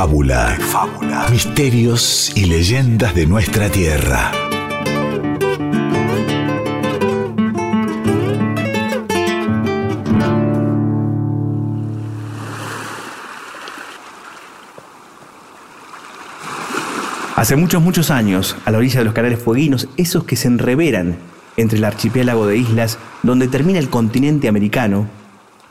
fábula. 0.00 0.56
fábula. 0.58 1.26
Misterios 1.30 2.32
y 2.34 2.46
leyendas 2.46 3.14
de 3.14 3.26
nuestra 3.26 3.68
tierra. 3.68 4.32
Hace 17.36 17.56
muchos, 17.56 17.82
muchos 17.82 18.10
años, 18.10 18.56
a 18.64 18.70
la 18.70 18.78
orilla 18.78 19.00
de 19.00 19.04
los 19.04 19.12
canales 19.12 19.42
fueguinos, 19.42 19.86
esos 19.98 20.24
que 20.24 20.36
se 20.36 20.48
enreveran 20.48 21.18
entre 21.58 21.76
el 21.76 21.84
archipiélago 21.84 22.46
de 22.46 22.56
islas 22.56 22.98
donde 23.22 23.48
termina 23.48 23.78
el 23.78 23.90
continente 23.90 24.48
americano, 24.48 25.08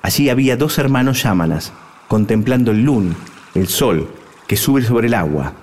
allí 0.03 0.29
había 0.29 0.55
dos 0.55 0.77
hermanos 0.77 1.23
yámanas, 1.23 1.73
contemplando 2.07 2.69
el 2.69 2.83
lun, 2.83 3.15
el 3.55 3.67
sol, 3.67 4.07
que 4.49 4.57
sube 4.57 4.81
sobre 4.81 5.07
el 5.07 5.13
agua. 5.13 5.53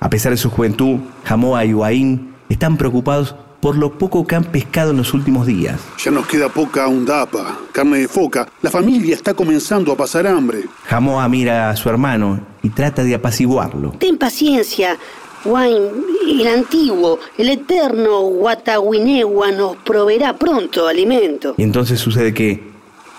A 0.00 0.10
pesar 0.10 0.30
de 0.30 0.36
su 0.36 0.50
juventud, 0.50 0.98
Jamoa 1.24 1.64
y 1.64 1.72
Huaín 1.72 2.34
están 2.50 2.76
preocupados 2.76 3.34
por 3.58 3.74
lo 3.74 3.96
poco 3.96 4.26
que 4.26 4.36
han 4.36 4.44
pescado 4.44 4.90
en 4.90 4.98
los 4.98 5.14
últimos 5.14 5.46
días. 5.46 5.80
Ya 6.04 6.10
nos 6.10 6.26
queda 6.26 6.50
poca 6.50 6.86
undapa, 6.86 7.58
carne 7.72 8.00
de 8.00 8.06
foca. 8.06 8.46
La 8.60 8.70
familia 8.70 9.14
está 9.14 9.32
comenzando 9.32 9.90
a 9.92 9.96
pasar 9.96 10.26
hambre. 10.26 10.64
Jamoa 10.84 11.26
mira 11.30 11.70
a 11.70 11.76
su 11.76 11.88
hermano 11.88 12.38
y 12.62 12.68
trata 12.68 13.02
de 13.02 13.14
apaciguarlo. 13.14 13.92
Ten 13.92 14.18
paciencia. 14.18 14.98
Wine, 15.46 15.88
el 16.28 16.46
antiguo, 16.46 17.20
el 17.38 17.48
eterno 17.48 18.20
Guatahuinewa 18.20 19.52
nos 19.52 19.76
proveerá 19.76 20.36
pronto 20.36 20.86
alimento. 20.86 21.54
Y 21.56 21.62
entonces 21.62 21.98
sucede 21.98 22.34
que 22.34 22.62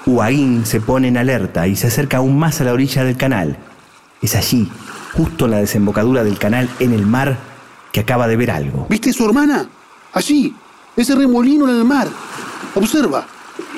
Huaín 0.05 0.67
se 0.67 0.81
pone 0.81 1.07
en 1.07 1.17
alerta 1.17 1.67
y 1.67 1.75
se 1.75 1.87
acerca 1.87 2.17
aún 2.17 2.37
más 2.37 2.61
a 2.61 2.63
la 2.65 2.73
orilla 2.73 3.03
del 3.03 3.17
canal. 3.17 3.57
Es 4.21 4.35
allí, 4.35 4.69
justo 5.15 5.45
en 5.45 5.51
la 5.51 5.57
desembocadura 5.57 6.23
del 6.23 6.37
canal 6.37 6.69
en 6.79 6.93
el 6.93 7.05
mar, 7.05 7.37
que 7.91 8.01
acaba 8.01 8.27
de 8.27 8.35
ver 8.35 8.51
algo. 8.51 8.87
¿Viste 8.89 9.13
su 9.13 9.25
hermana? 9.25 9.67
Allí, 10.13 10.53
ese 10.95 11.15
remolino 11.15 11.69
en 11.69 11.77
el 11.77 11.85
mar. 11.85 12.07
Observa, 12.75 13.25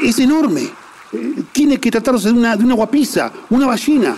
es 0.04 0.18
enorme. 0.20 0.64
Eh, 1.14 1.44
Tiene 1.52 1.80
que 1.80 1.92
tratarse 1.92 2.30
de 2.30 2.34
una, 2.34 2.56
de 2.56 2.64
una 2.64 2.74
guapisa, 2.74 3.32
una 3.50 3.68
ballena. 3.68 4.16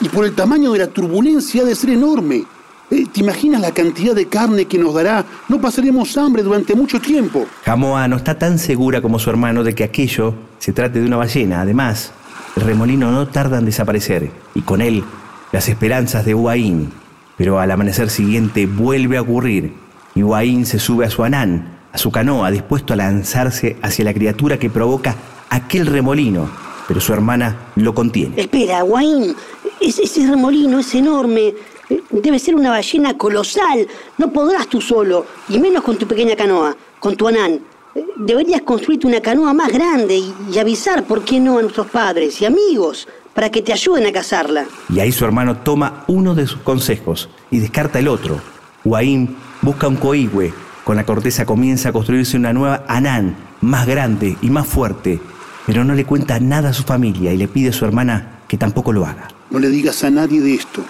Y 0.00 0.08
por 0.08 0.24
el 0.24 0.34
tamaño 0.34 0.72
de 0.72 0.78
la 0.78 0.86
turbulencia 0.86 1.62
ha 1.62 1.64
de 1.64 1.74
ser 1.74 1.90
enorme. 1.90 2.44
Eh, 2.90 3.06
¿Te 3.12 3.20
imaginas 3.20 3.60
la 3.60 3.72
cantidad 3.72 4.14
de 4.14 4.26
carne 4.26 4.64
que 4.66 4.78
nos 4.78 4.94
dará? 4.94 5.24
No 5.48 5.60
pasaremos 5.60 6.16
hambre 6.16 6.42
durante 6.42 6.74
mucho 6.74 7.00
tiempo. 7.00 7.46
Jamoa 7.64 8.08
no 8.08 8.16
está 8.16 8.38
tan 8.38 8.58
segura 8.58 9.02
como 9.02 9.18
su 9.18 9.30
hermano 9.30 9.62
de 9.62 9.74
que 9.74 9.84
aquello 9.84 10.34
se 10.58 10.72
trate 10.72 11.00
de 11.00 11.06
una 11.06 11.16
ballena. 11.16 11.60
Además, 11.60 12.12
el 12.56 12.62
remolino 12.62 13.10
no 13.10 13.28
tarda 13.28 13.58
en 13.58 13.64
desaparecer 13.64 14.30
y 14.54 14.62
con 14.62 14.80
él 14.80 15.04
las 15.52 15.68
esperanzas 15.68 16.24
de 16.24 16.34
Huaín. 16.34 16.92
Pero 17.36 17.58
al 17.58 17.70
amanecer 17.70 18.10
siguiente 18.10 18.66
vuelve 18.66 19.16
a 19.16 19.22
ocurrir 19.22 19.72
y 20.14 20.22
Huaín 20.22 20.66
se 20.66 20.78
sube 20.78 21.06
a 21.06 21.10
su 21.10 21.24
anán, 21.24 21.78
a 21.92 21.98
su 21.98 22.10
canoa, 22.10 22.50
dispuesto 22.50 22.92
a 22.92 22.96
lanzarse 22.96 23.76
hacia 23.82 24.04
la 24.04 24.14
criatura 24.14 24.58
que 24.58 24.70
provoca 24.70 25.14
aquel 25.48 25.86
remolino. 25.86 26.50
Pero 26.86 27.00
su 27.00 27.12
hermana 27.12 27.70
lo 27.76 27.94
contiene. 27.94 28.40
Espera, 28.40 28.82
Wayne, 28.84 29.34
ese, 29.80 30.02
ese 30.02 30.26
remolino 30.26 30.80
es 30.80 30.94
enorme. 30.94 31.54
Eh, 31.88 32.02
Debe 32.10 32.38
ser 32.38 32.56
una 32.56 32.70
ballena 32.70 33.16
colosal. 33.16 33.86
No 34.18 34.32
podrás 34.32 34.66
tú 34.66 34.80
solo, 34.80 35.24
y 35.48 35.58
menos 35.58 35.84
con 35.84 35.96
tu 35.96 36.06
pequeña 36.06 36.34
canoa, 36.34 36.76
con 36.98 37.16
tu 37.16 37.28
anán. 37.28 37.60
Eh, 37.94 38.04
Deberías 38.16 38.62
construirte 38.62 39.06
una 39.06 39.20
canoa 39.20 39.54
más 39.54 39.72
grande 39.72 40.20
y 40.52 40.58
avisar, 40.58 41.04
¿por 41.04 41.24
qué 41.24 41.38
no?, 41.38 41.58
a 41.58 41.62
nuestros 41.62 41.86
padres 41.86 42.40
y 42.42 42.44
amigos 42.44 43.06
para 43.40 43.50
que 43.50 43.62
te 43.62 43.72
ayuden 43.72 44.04
a 44.04 44.12
cazarla. 44.12 44.66
Y 44.90 45.00
ahí 45.00 45.12
su 45.12 45.24
hermano 45.24 45.56
toma 45.56 46.04
uno 46.08 46.34
de 46.34 46.46
sus 46.46 46.60
consejos 46.60 47.30
y 47.50 47.60
descarta 47.60 47.98
el 47.98 48.06
otro. 48.06 48.38
Huaín 48.84 49.34
busca 49.62 49.88
un 49.88 49.96
coigüe. 49.96 50.52
Con 50.84 50.96
la 50.96 51.06
corteza 51.06 51.46
comienza 51.46 51.88
a 51.88 51.92
construirse 51.94 52.36
una 52.36 52.52
nueva 52.52 52.84
anán, 52.86 53.38
más 53.62 53.86
grande 53.86 54.36
y 54.42 54.50
más 54.50 54.66
fuerte. 54.66 55.20
Pero 55.64 55.84
no 55.84 55.94
le 55.94 56.04
cuenta 56.04 56.38
nada 56.38 56.68
a 56.68 56.72
su 56.74 56.82
familia 56.82 57.32
y 57.32 57.38
le 57.38 57.48
pide 57.48 57.70
a 57.70 57.72
su 57.72 57.86
hermana 57.86 58.40
que 58.46 58.58
tampoco 58.58 58.92
lo 58.92 59.06
haga. 59.06 59.28
No 59.48 59.58
le 59.58 59.70
digas 59.70 60.04
a 60.04 60.10
nadie 60.10 60.42
de 60.42 60.52
esto. 60.52 60.84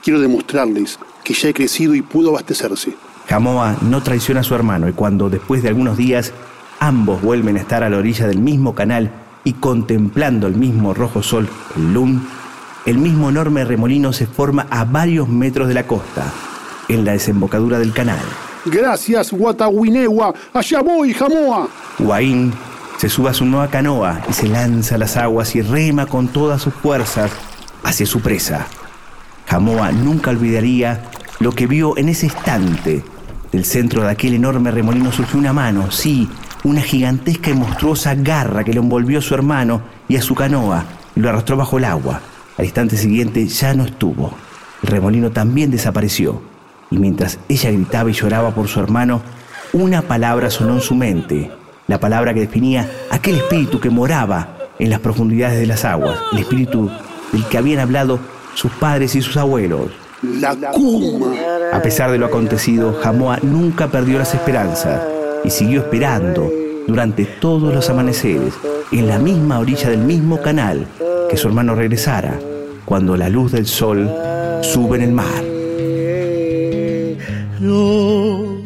Quiero 0.00 0.20
demostrarles 0.20 0.96
que 1.24 1.34
ya 1.34 1.48
he 1.48 1.54
crecido 1.54 1.96
y 1.96 2.02
puedo 2.02 2.28
abastecerse. 2.28 2.94
Jamoa 3.28 3.78
no 3.82 4.00
traiciona 4.00 4.42
a 4.42 4.44
su 4.44 4.54
hermano 4.54 4.88
y 4.88 4.92
cuando 4.92 5.28
después 5.28 5.64
de 5.64 5.70
algunos 5.70 5.96
días 5.96 6.32
ambos 6.78 7.20
vuelven 7.20 7.56
a 7.56 7.60
estar 7.60 7.82
a 7.82 7.90
la 7.90 7.98
orilla 7.98 8.28
del 8.28 8.38
mismo 8.38 8.76
canal 8.76 9.10
y 9.44 9.54
contemplando 9.54 10.46
el 10.46 10.54
mismo 10.54 10.94
rojo 10.94 11.22
sol, 11.22 11.48
el 11.76 11.94
lun, 11.94 12.28
el 12.86 12.98
mismo 12.98 13.30
enorme 13.30 13.64
remolino 13.64 14.12
se 14.12 14.26
forma 14.26 14.66
a 14.70 14.84
varios 14.84 15.28
metros 15.28 15.68
de 15.68 15.74
la 15.74 15.86
costa, 15.86 16.24
en 16.88 17.04
la 17.04 17.12
desembocadura 17.12 17.78
del 17.78 17.92
canal. 17.92 18.20
Gracias, 18.64 19.32
Guatahuinewa. 19.32 20.34
Allá 20.52 20.82
voy, 20.82 21.14
Jamoa. 21.14 21.68
Huaín 21.98 22.52
se 22.98 23.08
sube 23.08 23.30
a 23.30 23.34
su 23.34 23.46
nueva 23.46 23.68
canoa 23.68 24.20
y 24.28 24.32
se 24.34 24.46
lanza 24.46 24.96
a 24.96 24.98
las 24.98 25.16
aguas 25.16 25.56
y 25.56 25.62
rema 25.62 26.06
con 26.06 26.28
todas 26.28 26.60
sus 26.60 26.74
fuerzas 26.74 27.30
hacia 27.82 28.04
su 28.06 28.20
presa. 28.20 28.66
Jamoa 29.46 29.90
nunca 29.92 30.30
olvidaría 30.30 31.04
lo 31.38 31.52
que 31.52 31.66
vio 31.66 31.96
en 31.96 32.10
ese 32.10 32.26
instante. 32.26 33.02
Del 33.50 33.64
centro 33.64 34.02
de 34.02 34.10
aquel 34.10 34.34
enorme 34.34 34.70
remolino 34.70 35.10
surgió 35.10 35.38
una 35.38 35.52
mano, 35.52 35.90
sí, 35.90 36.28
una 36.64 36.82
gigantesca 36.82 37.50
y 37.50 37.54
monstruosa 37.54 38.14
garra 38.14 38.64
que 38.64 38.74
lo 38.74 38.82
envolvió 38.82 39.18
a 39.18 39.22
su 39.22 39.34
hermano 39.34 39.82
y 40.08 40.16
a 40.16 40.22
su 40.22 40.34
canoa 40.34 40.84
y 41.16 41.20
lo 41.20 41.30
arrastró 41.30 41.56
bajo 41.56 41.78
el 41.78 41.84
agua. 41.84 42.20
Al 42.58 42.64
instante 42.64 42.96
siguiente 42.96 43.46
ya 43.46 43.74
no 43.74 43.84
estuvo. 43.84 44.32
El 44.82 44.88
remolino 44.88 45.30
también 45.30 45.70
desapareció. 45.70 46.42
Y 46.90 46.98
mientras 46.98 47.38
ella 47.48 47.70
gritaba 47.70 48.10
y 48.10 48.12
lloraba 48.12 48.54
por 48.54 48.68
su 48.68 48.80
hermano, 48.80 49.22
una 49.72 50.02
palabra 50.02 50.50
sonó 50.50 50.74
en 50.74 50.80
su 50.80 50.94
mente. 50.94 51.50
La 51.86 51.98
palabra 51.98 52.34
que 52.34 52.40
definía 52.40 52.88
aquel 53.10 53.36
espíritu 53.36 53.80
que 53.80 53.90
moraba 53.90 54.56
en 54.78 54.90
las 54.90 55.00
profundidades 55.00 55.58
de 55.58 55.66
las 55.66 55.84
aguas. 55.84 56.18
El 56.32 56.40
espíritu 56.40 56.90
del 57.32 57.44
que 57.46 57.58
habían 57.58 57.80
hablado 57.80 58.18
sus 58.54 58.72
padres 58.72 59.14
y 59.14 59.22
sus 59.22 59.36
abuelos. 59.36 59.92
La 60.22 60.54
Kuma. 60.54 61.32
A 61.72 61.80
pesar 61.80 62.10
de 62.10 62.18
lo 62.18 62.26
acontecido, 62.26 62.92
Jamoa 63.00 63.38
nunca 63.42 63.88
perdió 63.88 64.18
las 64.18 64.34
esperanzas 64.34 65.00
y 65.44 65.50
siguió 65.50 65.80
esperando 65.80 66.50
durante 66.86 67.24
todos 67.24 67.74
los 67.74 67.88
amaneceres, 67.90 68.54
en 68.92 69.06
la 69.06 69.18
misma 69.18 69.58
orilla 69.60 69.90
del 69.90 70.00
mismo 70.00 70.40
canal, 70.40 70.86
que 71.28 71.36
su 71.36 71.48
hermano 71.48 71.74
regresara, 71.74 72.38
cuando 72.84 73.16
la 73.16 73.28
luz 73.28 73.52
del 73.52 73.66
sol 73.66 74.10
sube 74.62 74.96
en 74.96 75.02
el 75.02 75.12
mar. 75.12 75.44
Yo 77.60 78.60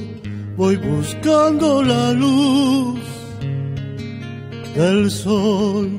voy 0.57 0.77
buscando 0.77 1.83
la 1.83 2.13
luz 2.13 3.01
del 4.75 5.11
sol 5.11 5.91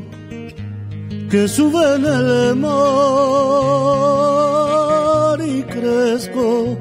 que 1.30 1.48
sube 1.48 1.96
en 1.96 2.06
el 2.06 2.56
mar 2.56 2.76
y 5.46 5.62
crezco 5.64 6.78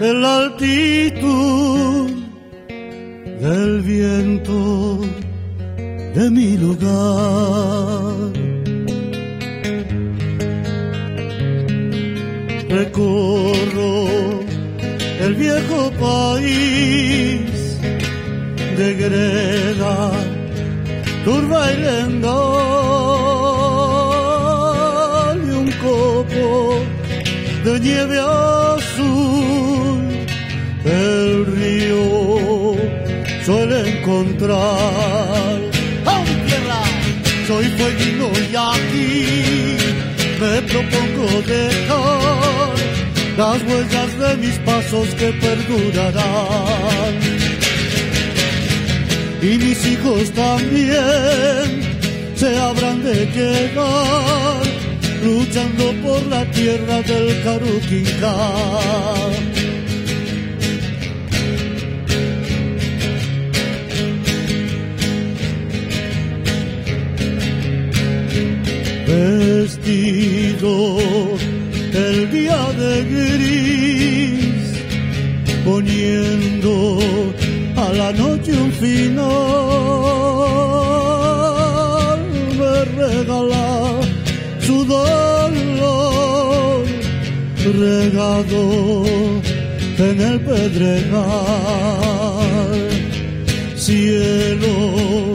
en 0.00 0.22
la 0.22 0.38
altitud 0.38 1.95
del 3.46 3.80
viento 3.82 5.00
de 6.16 6.30
mi 6.30 6.56
lugar. 6.56 8.32
Recorro 12.68 13.94
el 15.24 15.34
viejo 15.34 15.90
país 16.08 17.50
de 18.78 18.88
greda, 19.02 19.96
turba 21.24 21.60
y 25.46 25.50
un 25.62 25.68
copo 25.86 26.80
de 27.64 27.80
nieve 27.80 28.18
encontrar. 34.16 35.60
¡Oh, 36.06 36.24
tierra! 36.46 36.82
Soy 37.46 37.64
fueguino 37.76 38.30
y 38.34 38.56
aquí 38.56 39.76
me 40.40 40.62
propongo 40.62 41.42
dejar 41.42 42.74
las 43.36 43.62
huellas 43.62 44.18
de 44.18 44.36
mis 44.36 44.58
pasos 44.60 45.08
que 45.14 45.32
perdurarán. 45.32 47.14
Y 49.42 49.58
mis 49.58 49.86
hijos 49.86 50.30
también 50.32 51.82
se 52.34 52.58
habrán 52.58 53.04
de 53.04 53.28
quedar 53.28 54.62
luchando 55.22 55.92
por 56.02 56.26
la 56.26 56.44
tierra 56.50 57.02
del 57.02 57.42
Caruquinca. 57.42 58.34
Vestido 69.16 70.74
el 71.94 72.16
día 72.30 72.60
de 72.80 72.92
gris, 73.12 74.66
poniendo 75.64 76.98
a 77.76 77.86
la 77.94 78.12
noche 78.12 78.52
un 78.52 78.72
final, 78.72 79.16
me 82.58 82.74
regala 83.00 83.68
su 84.60 84.84
dolor 84.84 85.56
regado 87.64 88.62
en 89.98 90.20
el 90.20 90.40
pedregal, 90.40 91.24
cielo 93.76 95.34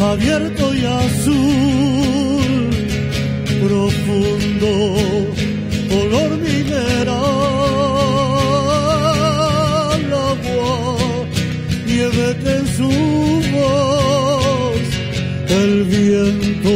abierto 0.00 0.74
y 0.74 0.84
azul, 0.84 2.37
profundo 3.78 4.70
color 5.88 6.30
mineral, 6.48 7.14
agua, 10.30 10.66
nieve 11.86 12.26
que 12.42 12.52
en 12.60 12.66
su 12.76 12.92
voz 13.54 14.82
el 15.62 15.72
viento 15.84 16.74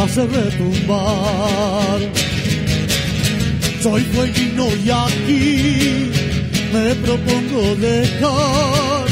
hace 0.00 0.22
retumbar. 0.26 2.00
Soy 3.82 4.02
fueguino 4.14 4.66
y 4.84 4.90
aquí 4.90 6.10
me 6.72 6.94
propongo 7.06 7.60
dejar 7.76 9.06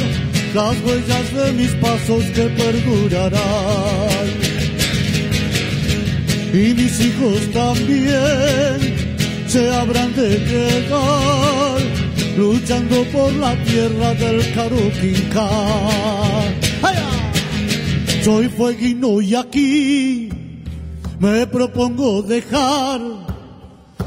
las 0.55 0.75
huellas 0.85 1.27
de 1.39 1.53
mis 1.53 1.73
pasos 1.85 2.25
que 2.35 2.45
perdurarán. 2.61 4.40
Y 6.53 6.75
mis 6.75 7.01
hijos 7.01 7.51
también 7.53 8.97
se 9.47 9.73
habrán 9.73 10.15
de 10.15 10.45
quedar 10.45 11.81
luchando 12.37 13.05
por 13.13 13.33
la 13.35 13.55
tierra 13.65 14.15
del 14.15 14.53
Caruquinca. 14.53 15.49
Soy 18.25 18.49
fueguino 18.49 19.21
y 19.21 19.35
aquí 19.35 20.29
me 21.19 21.47
propongo 21.47 22.23
dejar 22.23 23.01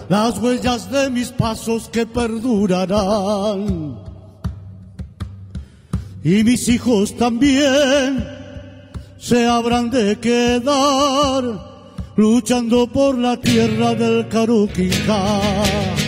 las 0.10 0.38
huellas 0.38 0.92
de 0.92 1.10
mis 1.10 1.30
pasos 1.30 1.90
que 1.90 2.06
perdurarán 2.06 3.98
y 6.24 6.44
mis 6.44 6.70
hijos 6.70 7.18
también 7.18 8.24
se 9.18 9.48
habrán 9.48 9.90
de 9.90 10.20
quedar 10.20 11.73
luchando 12.16 12.88
por 12.88 13.18
la 13.18 13.38
tierra 13.38 13.96
del 13.96 14.28
Caruquinca. 14.28 16.03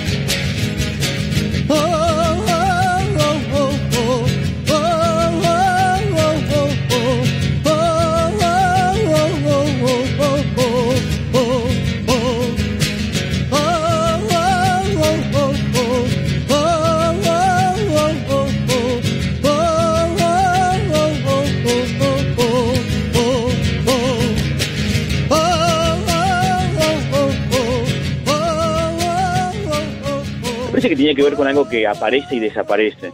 Que 30.89 30.95
tiene 30.95 31.15
que 31.15 31.23
ver 31.23 31.35
con 31.35 31.47
algo 31.47 31.67
que 31.67 31.85
aparece 31.87 32.35
y 32.35 32.39
desaparece. 32.39 33.11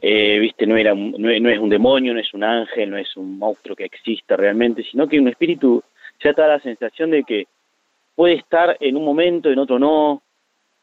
Eh, 0.00 0.38
viste, 0.40 0.66
no, 0.66 0.76
era, 0.76 0.94
no, 0.94 1.16
no 1.16 1.48
es 1.50 1.58
un 1.58 1.68
demonio, 1.68 2.12
no 2.12 2.20
es 2.20 2.34
un 2.34 2.42
ángel, 2.42 2.90
no 2.90 2.96
es 2.98 3.16
un 3.16 3.38
monstruo 3.38 3.76
que 3.76 3.84
exista 3.84 4.36
realmente, 4.36 4.82
sino 4.82 5.08
que 5.08 5.20
un 5.20 5.28
espíritu 5.28 5.82
ya 6.22 6.32
te 6.34 6.42
da 6.42 6.48
la 6.48 6.60
sensación 6.60 7.10
de 7.12 7.22
que 7.22 7.46
puede 8.14 8.34
estar 8.34 8.76
en 8.80 8.96
un 8.96 9.04
momento, 9.04 9.48
en 9.50 9.58
otro 9.60 9.78
no, 9.78 10.22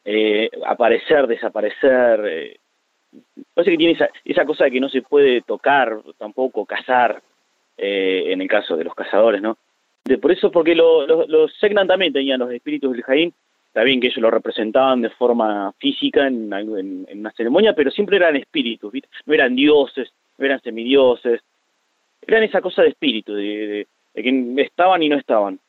eh, 0.04 0.48
aparecer, 0.66 1.26
desaparecer. 1.26 2.20
eh. 2.26 2.56
Parece 3.52 3.72
que 3.72 3.76
tiene 3.76 3.92
esa, 3.92 4.08
esa 4.24 4.44
cosa 4.46 4.64
de 4.64 4.70
que 4.70 4.80
no 4.80 4.88
se 4.88 5.02
puede 5.02 5.42
tocar, 5.42 5.98
tampoco 6.16 6.64
cazar, 6.64 7.20
eh, 7.76 8.24
en 8.28 8.40
el 8.40 8.48
caso 8.48 8.76
de 8.76 8.84
los 8.84 8.94
cazadores, 8.94 9.42
¿no? 9.42 9.58
De- 10.04 10.16
por 10.18 10.32
eso, 10.32 10.50
porque 10.50 10.74
lo- 10.74 11.06
los 11.26 11.52
Segnan 11.58 11.86
también 11.86 12.12
tenían 12.12 12.40
los 12.40 12.50
espíritus 12.52 12.92
del 12.92 13.02
Jaín, 13.02 13.34
Está 13.70 13.84
bien 13.84 14.00
que 14.00 14.08
ellos 14.08 14.18
lo 14.18 14.32
representaban 14.32 15.00
de 15.00 15.10
forma 15.10 15.72
física 15.78 16.26
en, 16.26 16.52
en- 16.52 17.06
en 17.08 17.20
una 17.20 17.30
ceremonia, 17.30 17.72
pero 17.72 17.90
siempre 17.92 18.16
eran 18.16 18.34
espíritus, 18.34 18.90
¿viste? 18.90 19.08
No 19.26 19.32
eran 19.34 19.54
dioses, 19.54 20.10
no 20.38 20.44
eran 20.44 20.60
semidioses. 20.60 21.40
Eran 22.26 22.42
esa 22.42 22.60
cosa 22.60 22.82
de 22.82 22.88
espíritu, 22.88 23.32
de, 23.32 23.86
que 24.14 24.54
estaban 24.62 25.02
y 25.04 25.08
no 25.08 25.16
estaban. 25.16 25.60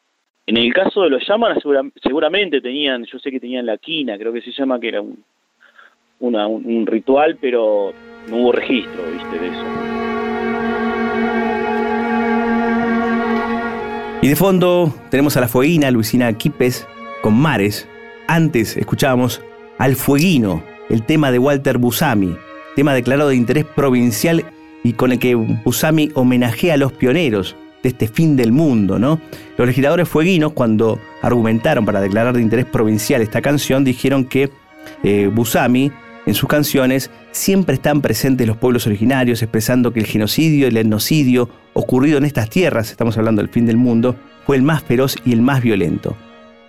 En 0.48 0.58
el 0.58 0.74
caso 0.74 1.04
de 1.04 1.12
los 1.12 1.26
llaman, 1.28 1.58
seguramente 2.02 2.60
tenían, 2.60 3.06
yo 3.06 3.20
sé 3.20 3.30
que 3.30 3.40
tenían 3.40 3.68
la 3.68 3.78
quina, 3.78 4.18
creo 4.18 4.34
que 4.34 4.42
se 4.42 4.52
llama, 4.52 4.80
que 4.80 4.88
era 4.88 5.02
un, 5.02 5.24
un, 6.20 6.36
un 6.36 6.88
ritual, 6.88 7.38
pero 7.40 7.94
no 8.30 8.38
hubo 8.38 8.52
registro, 8.52 9.04
¿viste? 9.14 9.38
De 9.40 9.48
eso. 9.48 9.66
Y 14.24 14.28
de 14.28 14.36
fondo 14.36 14.94
tenemos 15.10 15.38
a 15.38 15.42
la 15.42 15.48
fueguina 15.48 15.90
Luisina 15.92 16.32
Quipes 16.38 16.88
con 17.22 17.40
Mares. 17.40 17.88
Antes 18.28 18.78
escuchábamos 18.78 19.42
al 19.78 19.96
Fueguino, 19.96 20.64
el 20.90 21.04
tema 21.04 21.32
de 21.32 21.40
Walter 21.40 21.78
Busami, 21.78 22.36
tema 22.76 22.94
declarado 22.94 23.30
de 23.30 23.36
interés 23.36 23.66
provincial 23.66 24.46
y 24.84 24.94
con 24.94 25.12
el 25.12 25.20
que 25.20 25.36
Busami 25.36 26.12
homenajea 26.14 26.76
a 26.76 26.78
los 26.78 26.94
pioneros 26.94 27.56
de 27.84 27.90
este 27.90 28.08
fin 28.08 28.36
del 28.36 28.52
mundo, 28.52 29.00
¿no? 29.00 29.20
Los 29.58 29.68
legisladores 29.68 30.08
fueguinos, 30.08 30.54
cuando 30.54 31.00
argumentaron 31.22 31.86
para 31.86 32.02
declarar 32.02 32.36
de 32.36 32.42
interés 32.42 32.66
provincial 32.66 33.22
esta 33.22 33.42
canción, 33.42 33.84
dijeron 33.84 34.26
que 34.26 34.52
eh, 35.04 35.30
Busami, 35.34 35.92
en 36.26 36.34
sus 36.34 36.48
canciones, 36.48 37.10
siempre 37.32 37.76
están 37.76 38.02
presentes 38.02 38.48
los 38.48 38.58
pueblos 38.58 38.86
originarios, 38.86 39.42
expresando 39.42 39.92
que 39.92 40.00
el 40.00 40.06
genocidio 40.06 40.68
y 40.68 40.70
el 40.70 40.78
etnocidio 40.78 41.50
ocurrido 41.74 42.18
en 42.18 42.26
estas 42.26 42.50
tierras, 42.50 42.92
estamos 42.92 43.18
hablando 43.18 43.42
del 43.42 43.50
fin 43.50 43.66
del 43.66 43.78
mundo, 43.78 44.16
fue 44.46 44.58
el 44.58 44.64
más 44.64 44.84
feroz 44.84 45.16
y 45.26 45.34
el 45.34 45.42
más 45.42 45.62
violento. 45.62 46.16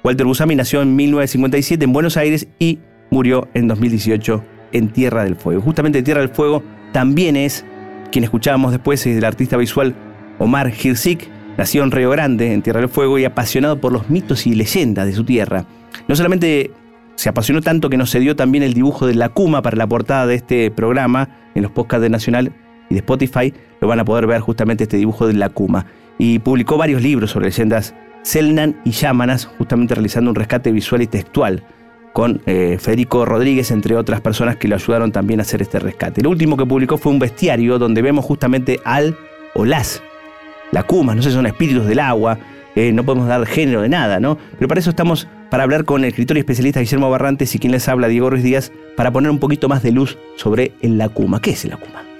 Walter 0.02 0.26
Busami 0.26 0.56
nació 0.56 0.82
en 0.82 0.96
1957 0.96 1.84
en 1.84 1.92
Buenos 1.92 2.16
Aires 2.16 2.48
y 2.58 2.80
murió 3.10 3.48
en 3.54 3.68
2018 3.68 4.44
en 4.72 4.88
Tierra 4.88 5.22
del 5.22 5.36
Fuego. 5.36 5.60
Justamente 5.60 6.02
Tierra 6.02 6.20
del 6.20 6.30
Fuego 6.30 6.62
también 6.92 7.36
es 7.36 7.64
quien 8.10 8.24
escuchábamos 8.24 8.72
después, 8.72 9.06
es 9.06 9.16
el 9.16 9.24
artista 9.24 9.56
visual 9.56 9.94
Omar 10.38 10.72
Hirsik, 10.72 11.28
nació 11.56 11.84
en 11.84 11.92
Río 11.92 12.10
Grande, 12.10 12.52
en 12.52 12.62
Tierra 12.62 12.80
del 12.80 12.88
Fuego, 12.88 13.18
y 13.18 13.24
apasionado 13.24 13.80
por 13.80 13.92
los 13.92 14.10
mitos 14.10 14.46
y 14.46 14.54
leyendas 14.54 15.06
de 15.06 15.12
su 15.12 15.24
tierra. 15.24 15.66
No 16.08 16.16
solamente 16.16 16.72
se 17.14 17.28
apasionó 17.28 17.60
tanto 17.60 17.88
que 17.88 17.96
nos 17.96 18.10
cedió 18.10 18.34
también 18.34 18.64
el 18.64 18.74
dibujo 18.74 19.06
de 19.06 19.14
la 19.14 19.28
Cuma 19.28 19.62
para 19.62 19.76
la 19.76 19.86
portada 19.86 20.26
de 20.26 20.34
este 20.34 20.70
programa 20.72 21.28
en 21.54 21.62
los 21.62 21.70
podcasts 21.70 22.02
de 22.02 22.10
Nacional 22.10 22.52
y 22.90 22.94
de 22.94 23.00
Spotify, 23.00 23.54
lo 23.80 23.86
van 23.86 24.00
a 24.00 24.04
poder 24.04 24.26
ver 24.26 24.40
justamente 24.40 24.84
este 24.84 24.96
dibujo 24.96 25.28
de 25.28 25.34
la 25.34 25.48
Cuma. 25.48 25.86
Y 26.18 26.40
publicó 26.40 26.76
varios 26.76 27.02
libros 27.02 27.30
sobre 27.30 27.46
leyendas 27.46 27.94
Selnan 28.22 28.80
y 28.84 28.90
Yámanas, 28.90 29.46
justamente 29.46 29.94
realizando 29.94 30.30
un 30.30 30.36
rescate 30.36 30.72
visual 30.72 31.02
y 31.02 31.06
textual 31.06 31.62
con 32.12 32.42
eh, 32.46 32.76
Federico 32.80 33.24
Rodríguez, 33.24 33.70
entre 33.70 33.96
otras 33.96 34.20
personas 34.20 34.56
que 34.56 34.68
lo 34.68 34.76
ayudaron 34.76 35.12
también 35.12 35.40
a 35.40 35.42
hacer 35.42 35.62
este 35.62 35.78
rescate. 35.78 36.22
Lo 36.22 36.30
último 36.30 36.56
que 36.56 36.66
publicó 36.66 36.98
fue 36.98 37.12
un 37.12 37.18
bestiario 37.18 37.78
donde 37.78 38.02
vemos 38.02 38.24
justamente 38.24 38.80
al 38.84 39.16
o 39.54 39.64
las, 39.64 40.02
la 40.70 40.82
Kuma, 40.82 41.14
no 41.14 41.22
sé, 41.22 41.30
son 41.30 41.46
espíritus 41.46 41.86
del 41.86 41.98
agua, 41.98 42.38
eh, 42.74 42.92
no 42.92 43.04
podemos 43.04 43.28
dar 43.28 43.44
género 43.46 43.82
de 43.82 43.88
nada, 43.88 44.20
¿no? 44.20 44.38
Pero 44.58 44.68
para 44.68 44.80
eso 44.80 44.90
estamos 44.90 45.28
para 45.50 45.64
hablar 45.64 45.84
con 45.84 46.02
el 46.04 46.08
escritor 46.08 46.36
y 46.38 46.40
especialista 46.40 46.80
Guillermo 46.80 47.10
Barrantes 47.10 47.54
y 47.54 47.58
quien 47.58 47.72
les 47.72 47.88
habla, 47.88 48.08
Diego 48.08 48.30
Ruiz 48.30 48.42
Díaz, 48.42 48.72
para 48.96 49.10
poner 49.10 49.30
un 49.30 49.38
poquito 49.38 49.68
más 49.68 49.82
de 49.82 49.92
luz 49.92 50.18
sobre 50.36 50.72
el 50.80 50.96
Lacuma. 50.96 51.40
¿Qué 51.40 51.50
es 51.50 51.64
el 51.64 51.72
Lacuma? 51.72 52.11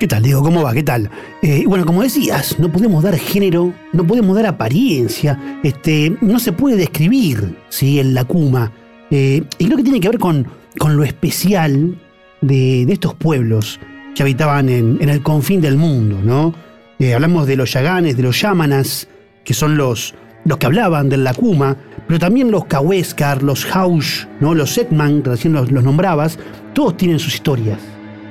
¿Qué 0.00 0.08
tal, 0.08 0.22
Diego? 0.22 0.42
¿Cómo 0.42 0.62
va? 0.62 0.72
¿Qué 0.72 0.82
tal? 0.82 1.10
Eh, 1.42 1.64
bueno, 1.66 1.84
como 1.84 2.02
decías, 2.02 2.58
no 2.58 2.72
podemos 2.72 3.04
dar 3.04 3.18
género, 3.18 3.74
no 3.92 4.06
podemos 4.06 4.34
dar 4.34 4.46
apariencia, 4.46 5.60
este, 5.62 6.16
no 6.22 6.38
se 6.38 6.52
puede 6.52 6.76
describir 6.76 7.58
¿sí? 7.68 7.98
el 7.98 8.14
Lacuma. 8.14 8.72
Eh, 9.10 9.42
y 9.58 9.64
creo 9.66 9.76
que 9.76 9.82
tiene 9.82 10.00
que 10.00 10.08
ver 10.08 10.18
con, 10.18 10.46
con 10.78 10.96
lo 10.96 11.04
especial 11.04 11.98
de, 12.40 12.86
de 12.86 12.92
estos 12.94 13.12
pueblos 13.12 13.78
que 14.14 14.22
habitaban 14.22 14.70
en, 14.70 14.96
en 15.02 15.10
el 15.10 15.22
confín 15.22 15.60
del 15.60 15.76
mundo, 15.76 16.18
¿no? 16.24 16.54
Eh, 16.98 17.12
hablamos 17.12 17.46
de 17.46 17.56
los 17.56 17.70
yaganes, 17.70 18.16
de 18.16 18.22
los 18.22 18.40
yámanas, 18.40 19.06
que 19.44 19.52
son 19.52 19.76
los, 19.76 20.14
los 20.46 20.56
que 20.56 20.64
hablaban 20.64 21.10
del 21.10 21.24
Lacuma, 21.24 21.76
pero 22.06 22.18
también 22.18 22.50
los 22.50 22.64
Kaweskar, 22.64 23.42
los 23.42 23.66
Haush, 23.66 24.24
¿no? 24.40 24.54
los 24.54 24.70
Setman, 24.70 25.22
recién 25.22 25.52
los, 25.52 25.70
los 25.70 25.84
nombrabas, 25.84 26.38
todos 26.72 26.96
tienen 26.96 27.18
sus 27.18 27.34
historias, 27.34 27.78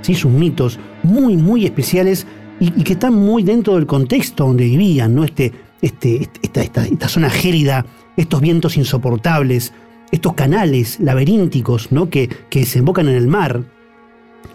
¿sí? 0.01 0.15
sus 0.15 0.31
mitos 0.31 0.79
muy, 1.03 1.37
muy 1.37 1.65
especiales 1.65 2.25
y, 2.59 2.71
que 2.83 2.93
están 2.93 3.13
muy 3.13 3.43
dentro 3.43 3.75
del 3.75 3.85
contexto 3.85 4.45
donde 4.45 4.65
vivían, 4.65 5.15
¿no? 5.15 5.23
este, 5.23 5.51
este, 5.81 6.29
esta, 6.41 6.61
esta, 6.61 7.07
zona 7.07 7.29
gélida, 7.29 7.85
estos 8.17 8.41
vientos 8.41 8.77
insoportables, 8.77 9.73
estos 10.11 10.33
canales 10.33 10.99
laberínticos 10.99 11.91
¿no? 11.91 12.09
que, 12.09 12.27
que 12.49 12.59
desembocan 12.59 13.07
en 13.07 13.15
el 13.15 13.27
mar. 13.27 13.63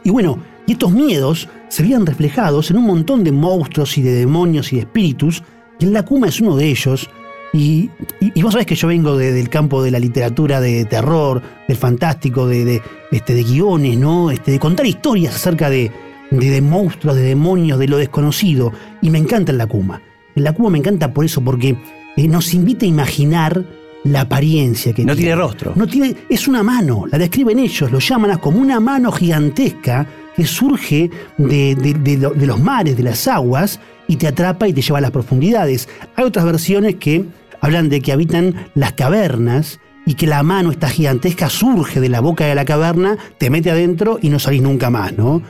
Y 0.02 0.10
bueno, 0.10 0.38
y 0.66 0.72
estos 0.72 0.92
miedos 0.92 1.48
se 1.68 1.82
veían 1.82 2.06
reflejados 2.06 2.70
en 2.70 2.78
un 2.78 2.84
montón 2.84 3.24
de 3.24 3.32
monstruos 3.32 3.98
y 3.98 4.02
de 4.02 4.12
demonios 4.12 4.72
y 4.72 4.76
de 4.76 4.82
espíritus, 4.82 5.42
y 5.78 5.86
el 5.86 5.92
Lacuma 5.92 6.28
es 6.28 6.40
uno 6.40 6.56
de 6.56 6.68
ellos. 6.68 7.10
Y, 7.54 7.88
y- 8.20 8.32
y 8.34 8.42
vos 8.42 8.52
sabés 8.52 8.66
que 8.66 8.74
yo 8.74 8.88
vengo 8.88 9.16
de- 9.16 9.32
del 9.32 9.48
campo 9.48 9.82
de 9.82 9.90
la 9.92 9.98
literatura 10.00 10.60
de 10.60 10.84
terror, 10.84 11.40
del 11.68 11.76
fantástico, 11.76 12.46
de, 12.48 12.64
de, 12.64 12.82
este, 13.12 13.32
de 13.32 13.44
guiones, 13.44 13.96
¿no? 13.96 14.30
Este, 14.30 14.50
de 14.50 14.58
contar 14.58 14.84
historias 14.86 15.34
acerca 15.36 15.70
de, 15.70 15.90
de, 16.32 16.60
monstruos, 16.60 17.14
de 17.16 17.22
demonios, 17.22 17.78
de 17.78 17.86
lo 17.88 17.96
desconocido. 17.96 18.72
Y 19.00 19.10
me 19.10 19.18
encanta 19.18 19.52
el 19.52 19.58
Lacuma. 19.58 20.02
El 20.34 20.42
Lacuma 20.44 20.68
me 20.68 20.78
encanta 20.78 21.12
por 21.14 21.24
eso, 21.24 21.40
porque 21.42 21.76
eh, 22.16 22.28
nos 22.28 22.52
invita 22.54 22.86
a 22.86 22.88
imaginar 22.88 23.64
la 24.02 24.22
apariencia 24.22 24.92
que 24.92 25.04
No 25.04 25.16
tiene 25.16 25.34
rostro. 25.36 25.72
no 25.76 25.86
tiene, 25.86 26.14
es 26.28 26.46
una 26.46 26.62
mano, 26.62 27.04
la 27.10 27.16
describen 27.18 27.58
ellos, 27.58 27.90
lo 27.90 28.00
llaman 28.00 28.36
como 28.38 28.58
una 28.58 28.78
mano 28.78 29.10
gigantesca 29.12 30.06
que 30.36 30.44
surge 30.44 31.08
de, 31.38 31.74
de- 31.76 31.94
de 31.94 32.18
lo- 32.18 32.30
de 32.34 32.46
los 32.46 32.60
mares, 32.60 32.96
de 32.98 33.02
las 33.04 33.26
aguas, 33.28 33.80
y 34.06 34.16
te 34.16 34.26
atrapa 34.26 34.68
y 34.68 34.72
te 34.74 34.82
lleva 34.82 34.98
a 34.98 35.00
las 35.00 35.10
profundidades. 35.10 35.88
Hay 36.16 36.24
otras 36.26 36.44
versiones 36.44 36.96
que 36.96 37.24
hablan 37.60 37.88
de 37.88 38.00
que 38.00 38.12
habitan 38.12 38.68
las 38.74 38.92
cavernas 38.92 39.80
y 40.06 40.14
que 40.14 40.26
la 40.26 40.42
mano, 40.42 40.70
esta 40.70 40.88
gigantesca, 40.88 41.48
surge 41.48 42.00
de 42.00 42.08
la 42.08 42.20
boca 42.20 42.44
de 42.44 42.54
la 42.54 42.64
caverna, 42.64 43.16
te 43.38 43.50
mete 43.50 43.70
adentro 43.70 44.18
y 44.20 44.28
no 44.28 44.38
salís 44.38 44.62
nunca 44.62 44.90
más, 44.90 45.16
¿no? 45.16 45.42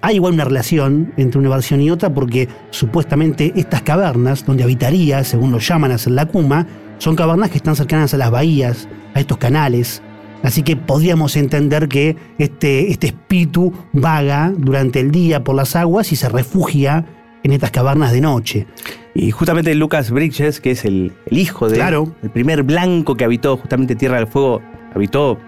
Hay 0.00 0.16
igual 0.16 0.34
una 0.34 0.44
relación 0.44 1.12
entre 1.16 1.38
una 1.38 1.50
versión 1.50 1.80
y 1.80 1.90
otra 1.90 2.12
porque 2.12 2.48
supuestamente 2.70 3.52
estas 3.54 3.82
cavernas, 3.82 4.44
donde 4.44 4.64
habitaría, 4.64 5.22
según 5.24 5.52
lo 5.52 5.58
llaman 5.58 5.92
hacer 5.92 6.12
la 6.12 6.26
Kuma, 6.26 6.66
son 6.98 7.16
cavernas 7.16 7.50
que 7.50 7.58
están 7.58 7.76
cercanas 7.76 8.12
a 8.14 8.16
las 8.16 8.30
bahías, 8.30 8.88
a 9.14 9.20
estos 9.20 9.38
canales. 9.38 10.02
Así 10.42 10.62
que 10.62 10.76
podríamos 10.76 11.36
entender 11.36 11.88
que 11.88 12.16
este, 12.38 12.90
este 12.90 13.08
espíritu 13.08 13.72
vaga 13.92 14.52
durante 14.56 15.00
el 15.00 15.10
día 15.10 15.44
por 15.44 15.54
las 15.54 15.76
aguas 15.76 16.12
y 16.12 16.16
se 16.16 16.28
refugia 16.28 17.04
en 17.42 17.52
estas 17.52 17.70
cavernas 17.70 18.12
de 18.12 18.20
noche. 18.20 18.66
Y 19.14 19.30
justamente 19.32 19.74
Lucas 19.74 20.10
Bridges, 20.10 20.60
que 20.60 20.70
es 20.72 20.84
el, 20.84 21.12
el 21.26 21.38
hijo 21.38 21.68
de 21.68 21.76
Claro. 21.76 22.14
el 22.22 22.30
primer 22.30 22.62
blanco 22.62 23.16
que 23.16 23.24
habitó 23.24 23.56
justamente 23.56 23.96
Tierra 23.96 24.16
del 24.18 24.26
Fuego, 24.28 24.62
habitó 24.94 25.38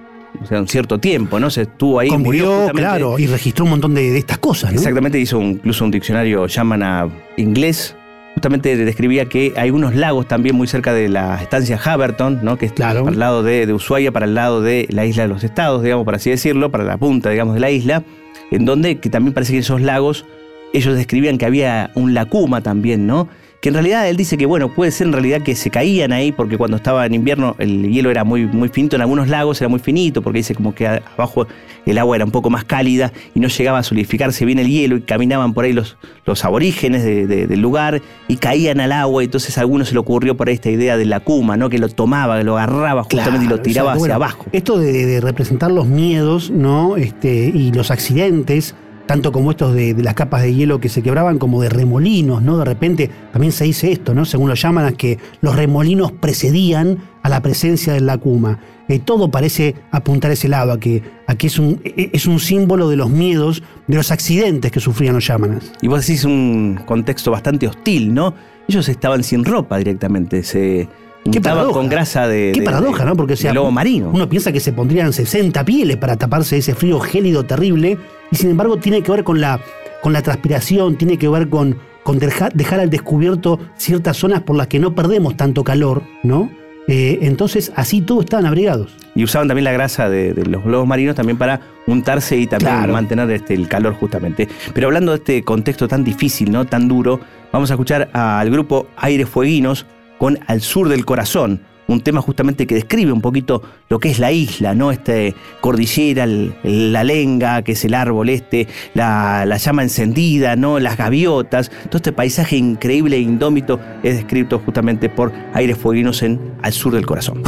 o 0.41 0.47
sea, 0.47 0.61
un 0.61 0.67
cierto 0.69 0.99
tiempo, 0.99 1.39
¿no? 1.39 1.49
Se 1.51 1.63
estuvo 1.63 1.99
ahí. 2.01 2.09
vivió 2.11 2.23
Convivió, 2.65 2.69
claro, 2.75 3.19
y 3.19 3.27
registró 3.27 3.65
un 3.65 3.71
montón 3.73 3.95
de, 3.95 4.11
de 4.11 4.19
estas 4.19 4.39
cosas, 4.39 4.73
¿no? 4.73 4.79
Exactamente, 4.79 5.19
hizo 5.21 5.39
un- 5.39 5.51
incluso 5.53 5.85
un 5.85 5.91
diccionario 5.91 6.47
Yamana 6.47 7.09
inglés. 7.37 7.95
Justamente 8.35 8.75
describía 8.77 9.27
que 9.27 9.53
hay 9.57 9.71
unos 9.71 9.95
lagos 9.95 10.27
también 10.27 10.57
muy 10.57 10.67
cerca 10.67 10.95
de 10.95 11.11
la 11.11 11.37
estancia 11.43 11.79
Haverton, 11.85 12.41
¿no? 12.43 12.57
que 12.57 12.65
es 12.67 12.73
Claro. 12.73 13.01
para 13.05 13.13
el 13.13 13.19
lado 13.21 13.43
de, 13.43 13.67
de 13.67 13.75
Ushuaia, 13.75 14.11
para 14.11 14.25
el 14.25 14.35
lado 14.35 14.63
de 14.63 14.87
la 14.91 15.05
isla 15.05 15.25
de 15.25 15.29
los 15.29 15.45
estados, 15.45 15.83
digamos, 15.83 16.07
por 16.07 16.15
así 16.15 16.31
decirlo, 16.31 16.71
para 16.71 16.83
la 16.85 16.97
punta, 16.97 17.29
digamos, 17.29 17.53
de 17.55 17.61
la 17.61 17.71
isla, 17.71 18.03
en 18.51 18.65
donde 18.65 18.97
que 18.99 19.11
también 19.11 19.35
parece 19.35 19.53
que 19.53 19.59
esos 19.59 19.83
lagos, 19.83 20.25
ellos 20.73 20.97
describían 20.97 21.37
que 21.37 21.45
había 21.45 21.91
un 21.95 22.15
lacuma 22.15 22.63
también, 22.63 23.07
¿no? 23.07 23.29
Que 23.63 23.69
en 23.69 23.75
realidad 23.77 24.09
él 24.09 24.17
dice 24.17 24.37
que, 24.37 24.45
bueno, 24.45 24.75
puede 24.75 24.91
ser 24.91 25.07
en 25.07 25.13
realidad 25.13 25.41
que 25.41 25.55
se 25.55 25.71
caían 25.71 26.11
ahí, 26.13 26.33
porque 26.33 26.59
cuando 26.59 26.77
estaba 26.79 27.07
en 27.07 27.15
invierno 27.15 27.55
el 27.61 27.89
hielo 27.93 28.11
era 28.11 28.25
muy, 28.25 28.45
muy 28.45 28.69
finito, 28.69 28.97
en 28.97 29.03
algunos 29.03 29.29
lagos 29.29 29.61
era 29.61 29.69
muy 29.69 29.79
finito, 29.79 30.21
porque 30.21 30.41
dice 30.41 30.53
como 30.57 30.75
que 30.75 30.89
abajo 30.89 31.47
el 31.87 31.97
agua 31.99 32.17
era 32.17 32.25
un 32.25 32.33
poco 32.33 32.51
más 32.51 32.65
cálida 32.65 33.13
y 33.37 33.39
no 33.39 33.47
llegaba 33.47 33.79
a 33.79 33.83
solidificarse 33.85 34.45
bien 34.45 34.59
el 34.59 34.67
hielo 34.69 34.97
y 34.97 35.03
caminaban 35.03 35.55
por 35.55 35.65
ahí 35.65 35.73
los, 35.73 35.97
los 36.27 36.45
aborígenes 36.45 37.05
de- 37.05 37.29
de- 37.29 37.47
del 37.47 37.61
lugar 37.61 38.03
y 38.27 38.37
caían 38.39 38.81
al 38.81 38.91
agua, 38.91 39.23
y 39.23 39.27
entonces 39.27 39.57
a 39.57 39.61
algunos 39.61 39.87
se 39.87 39.95
le 39.95 40.01
ocurrió 40.01 40.37
por 40.37 40.49
ahí 40.49 40.55
esta 40.55 40.69
idea 40.71 40.97
de 40.97 41.05
la 41.05 41.21
cuma, 41.21 41.57
¿no? 41.57 41.71
Que 41.71 41.79
lo 41.79 41.89
tomaba, 41.89 42.39
que 42.39 42.43
lo 42.45 42.59
agarraba 42.59 43.05
justamente 43.05 43.47
y 43.47 43.49
lo 43.49 43.61
tiraba 43.61 43.93
hacia 43.93 44.01
Bueno, 44.01 44.15
abajo. 44.17 44.47
Esto 44.51 44.77
de, 44.81 45.07
de 45.07 45.21
representar 45.21 45.71
los 45.71 45.87
miedos, 45.87 46.51
¿no? 46.51 46.97
Este, 46.97 47.45
y 47.55 47.71
los 47.71 47.93
accidentes, 47.93 48.75
tanto 49.07 49.33
como 49.33 49.51
estos 49.51 49.75
de, 49.75 49.95
las 49.95 50.15
capas 50.15 50.43
de 50.43 50.55
hielo 50.55 50.81
que 50.81 50.89
se 50.89 51.03
quebraban, 51.03 51.39
como 51.39 51.61
de 51.61 51.69
remolinos, 51.69 52.43
¿no? 52.43 52.59
De 52.59 52.65
repente 52.65 53.11
también 53.33 53.53
se 53.53 53.65
dice 53.65 53.93
esto, 53.93 54.15
¿no? 54.15 54.25
Según 54.25 54.49
lo 54.49 54.55
llaman, 54.55 54.87
a 54.87 54.93
que 54.93 55.19
los 55.41 55.55
remolinos 55.57 56.13
precedían 56.13 56.99
a 57.23 57.29
la 57.29 57.41
presencia 57.41 57.93
del 57.93 58.07
Lacuma. 58.07 58.59
Eh, 58.89 58.99
todo 58.99 59.31
parece 59.31 59.75
apuntar 59.91 60.31
a 60.31 60.35
ese 60.35 60.49
lado, 60.49 60.73
a 60.73 60.81
que, 60.81 61.03
a 61.27 61.35
que 61.35 61.47
es, 61.47 61.59
un, 61.59 61.81
e- 61.85 62.11
es 62.13 62.27
un 62.27 62.41
símbolo 62.41 62.89
de 62.89 62.97
los 62.97 63.11
miedos, 63.11 63.63
de 63.87 63.97
los 63.97 64.11
accidentes 64.11 64.71
que 64.71 64.81
sufrían 64.81 65.15
los 65.15 65.27
Yámanas. 65.27 65.73
Y 65.81 65.89
vos 65.89 66.05
decís 66.07 66.25
un 66.25 66.81
contexto 66.85 67.31
bastante 67.31 67.69
hostil, 67.69 68.13
¿no? 68.13 68.35
Ellos 68.69 68.89
estaban 68.89 69.23
sin 69.25 69.45
ropa 69.45 69.79
directamente, 69.79 70.43
se 70.43 70.89
Qué 71.31 71.41
paradoja. 71.41 71.73
con 71.73 71.89
grasa 71.89 72.27
de, 72.27 72.53
Qué 72.55 72.61
de- 72.61 72.67
paradoja, 72.67 73.05
¿no? 73.05 73.17
Porque 73.17 73.35
o 73.35 73.37
sea, 73.37 73.53
lobo 73.53 73.71
marino. 73.71 74.11
Uno 74.13 74.29
piensa 74.29 74.51
que 74.53 74.61
se 74.61 74.73
pondrían 74.73 75.13
60 75.13 75.65
pieles 75.65 75.97
para 75.97 76.17
taparse 76.17 76.57
ese 76.57 76.75
frío 76.75 76.99
gélido 77.01 77.45
terrible, 77.45 77.99
y 78.31 78.37
sin 78.37 78.51
embargo 78.51 78.77
tiene 78.79 79.03
que 79.03 79.13
ver 79.13 79.23
con 79.25 79.41
la, 79.41 79.61
con 80.03 80.13
la 80.13 80.23
transpiración, 80.23 80.97
tiene 80.97 81.19
que 81.19 81.29
ver 81.29 81.49
con, 81.49 81.79
con 82.03 82.19
deja- 82.19 82.51
dejar 82.53 82.81
al 82.81 82.91
descubierto 82.91 83.61
ciertas 83.77 84.17
zonas 84.17 84.43
por 84.43 84.57
las 84.57 84.67
que 84.67 84.79
no 84.81 84.95
perdemos 84.95 85.37
tanto 85.37 85.63
calor, 85.63 86.03
¿no? 86.25 86.51
Eh, 86.89 87.21
entonces, 87.23 87.73
así 87.77 88.01
todos 88.01 88.25
estaban 88.25 88.45
abrigados. 88.45 88.93
Y 89.15 89.23
usaban 89.23 89.47
también 89.47 89.63
la 89.65 89.73
grasa 89.73 90.09
de, 90.09 90.35
de 90.35 90.45
los 90.47 90.65
lobos 90.67 90.89
marinos 90.89 91.15
también 91.15 91.39
para 91.39 91.61
untarse 91.87 92.37
y 92.37 92.49
también 92.49 92.73
Claro. 92.75 92.93
mantener 92.95 93.31
este, 93.31 93.55
el 93.55 93.69
calor 93.69 93.95
justamente. 93.95 94.49
Pero 94.75 94.89
hablando 94.89 95.13
de 95.13 95.19
este 95.19 95.45
contexto 95.45 95.87
tan 95.87 96.03
difícil, 96.03 96.51
¿no? 96.51 96.65
Tan 96.65 96.89
duro, 96.89 97.21
vamos 97.53 97.71
a 97.71 97.75
escuchar 97.75 98.11
al 98.13 98.51
grupo 98.51 98.89
Aires 98.97 99.29
Fueguinos 99.29 99.87
con 100.23 100.39
Al 100.47 100.61
Sur 100.61 100.89
del 100.89 101.05
Corazón, 101.05 101.63
un 101.89 102.01
tema 102.01 102.21
justamente 102.21 102.69
que 102.69 102.77
describe 102.77 103.11
un 103.11 103.21
poquito 103.21 103.61
lo 103.89 103.99
que 103.99 104.09
es 104.09 104.21
la 104.21 104.31
isla, 104.31 104.73
¿no? 104.73 104.93
Este 104.93 105.35
cordillera, 105.61 106.27
la 106.63 107.03
lenga, 107.03 107.63
que 107.63 107.73
es 107.73 107.85
el 107.85 107.93
árbol 107.93 108.29
este, 108.29 108.69
la, 108.95 109.45
la 109.47 109.57
llama 109.57 109.83
encendida, 109.83 110.55
¿no? 110.55 110.79
Las 110.79 110.97
gaviotas, 110.97 111.73
todo 111.87 111.97
este 111.97 112.13
paisaje 112.13 112.57
increíble 112.57 113.17
e 113.17 113.21
indómito 113.21 113.81
es 114.05 114.15
descrito 114.15 114.61
justamente 114.61 115.09
por 115.09 115.33
Aires 115.55 115.77
Fueguinos 115.77 116.23
en 116.23 116.39
Al 116.63 116.73
Sur 116.73 116.95
del 116.95 117.05
Corazón. 117.05 117.43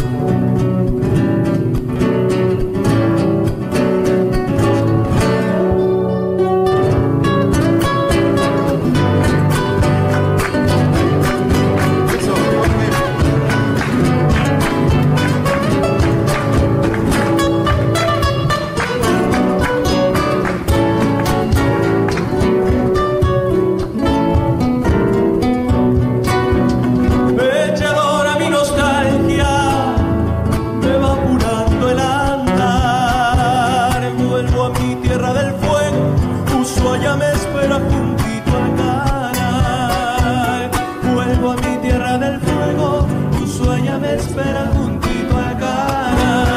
Tierra 41.83 42.19
del 42.19 42.41
fuego, 42.41 43.07
Ushuaia 43.43 43.99
me 43.99 44.15
espera 44.15 44.71
juntito 44.75 45.37
al 45.37 45.59
canal. 45.59 46.49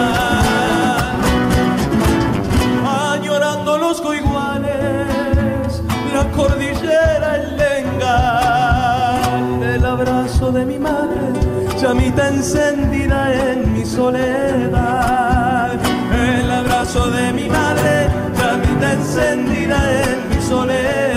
Añorando 3.14 3.78
los 3.78 4.02
coiguales, 4.02 5.82
la 6.14 6.24
cordillera 6.32 7.36
el 7.36 7.58
lengal, 7.58 9.64
el 9.64 9.86
abrazo 9.86 10.52
de 10.52 10.66
mi 10.66 10.80
madre, 10.80 11.20
llamita 11.82 12.30
encendida 12.30 13.34
en 13.34 13.74
mi 13.74 13.86
soledad. 13.86 15.72
El 16.14 16.52
abrazo 16.52 17.10
de 17.12 17.34
mi 17.34 17.50
madre, 17.50 18.08
llamita 18.40 18.94
encendida 18.94 19.78
en 20.04 20.30
mi 20.30 20.42
soledad. 20.42 21.17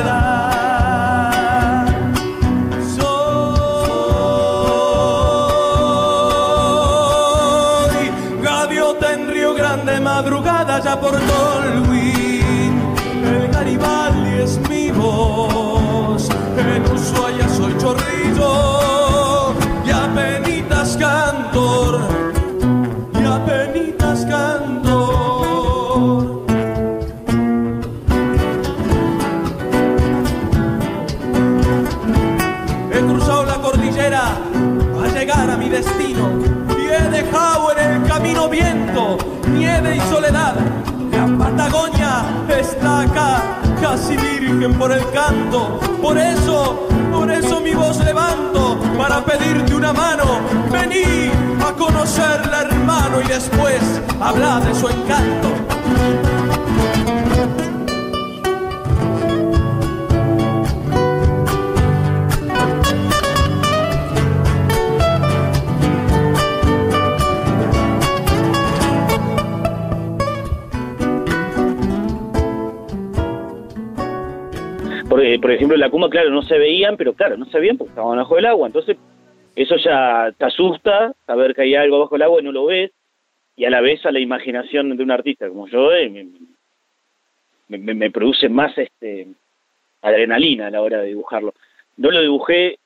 por 11.11 11.19
el 13.35 13.49
Garibaldi 13.51 14.43
es 14.43 14.59
mi 14.69 14.91
voz, 14.91 16.29
en 16.57 16.83
Ushuaia 16.93 17.49
soy 17.49 17.77
chorrillo 17.79 19.55
y 19.85 19.91
apenitas 19.91 20.97
cantor, 20.97 22.01
y 23.15 23.25
apenitas 23.25 24.25
cantor. 24.27 24.71
He 32.93 33.01
cruzado 33.01 33.45
la 33.45 33.55
cordillera 33.55 34.23
a 35.03 35.09
llegar 35.19 35.51
a 35.51 35.57
mi 35.57 35.69
destino. 35.69 36.29
Y 36.79 36.93
he 36.93 37.11
dejado 37.11 37.73
en 37.77 38.03
el 38.03 38.09
camino 38.09 38.49
viento, 38.49 39.19
nieve 39.49 39.97
y 39.97 40.01
soledad. 40.11 40.60
Casi 43.91 44.17
virgen 44.17 44.73
por 44.75 44.93
el 44.93 45.05
canto. 45.11 45.81
Por 46.01 46.17
eso, 46.17 46.87
por 47.13 47.29
eso 47.29 47.61
mi 47.61 47.75
voz 47.75 47.99
levanto 48.05 48.79
para 48.97 49.25
pedirte 49.25 49.75
una 49.75 49.93
mano. 49.93 50.25
Vení 50.71 51.31
a 51.61 51.73
conocerla, 51.73 52.63
hermano, 52.63 53.21
y 53.21 53.27
después 53.27 53.81
habla 54.21 54.61
de 54.61 54.75
su 54.77 54.89
encanto. 54.89 56.40
Por 75.41 75.51
ejemplo, 75.51 75.75
en 75.75 75.81
la 75.81 75.91
Cuma, 75.91 76.11
claro, 76.11 76.31
no 76.31 76.43
se 76.43 76.59
veían, 76.59 76.97
pero 76.97 77.15
claro, 77.15 77.37
no 77.37 77.47
se 77.47 77.59
veían 77.59 77.77
porque 77.77 77.91
estaban 77.91 78.17
bajo 78.17 78.39
el 78.39 78.47
agua. 78.47 78.67
Entonces, 78.67 78.97
eso 79.57 79.77
ya 79.77 80.33
te 80.37 80.45
asusta, 80.45 81.15
saber 81.27 81.55
que 81.55 81.63
hay 81.63 81.75
algo 81.75 82.01
bajo 82.01 82.17
el 82.17 82.23
agua 82.23 82.41
y 82.41 82.45
no 82.45 82.53
lo 82.53 82.67
ves, 82.67 82.93
y 83.57 83.65
a 83.65 83.71
la 83.71 83.81
vez 83.81 84.05
a 84.07 84.13
la 84.13 84.21
imaginación 84.21 84.97
de 84.97 85.03
un 85.03 85.11
artista 85.11 85.49
como 85.49 85.69
yo, 85.69 85.93
eh, 85.93 86.27
me, 87.69 88.11
produce 88.11 88.49
más 88.49 88.77
este 88.79 89.29
adrenalina 90.03 90.69
a 90.69 90.71
la 90.71 90.83
hora 90.83 91.03
de 91.03 91.09
dibujarlo. 91.09 91.55
No 91.97 92.11
lo 92.11 92.21
dibujé 92.21 92.79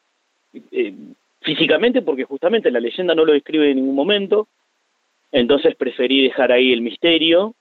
eh, 0.73 0.95
físicamente 1.41 2.03
porque 2.03 2.25
justamente 2.25 2.71
la 2.71 2.81
leyenda 2.81 3.15
no 3.15 3.25
lo 3.25 3.33
describe 3.33 3.71
en 3.71 3.77
ningún 3.77 3.95
momento, 3.95 4.49
entonces 5.31 5.77
preferí 5.77 6.23
dejar 6.23 6.53
ahí 6.53 6.73
el 6.73 6.81
misterio 6.81 7.55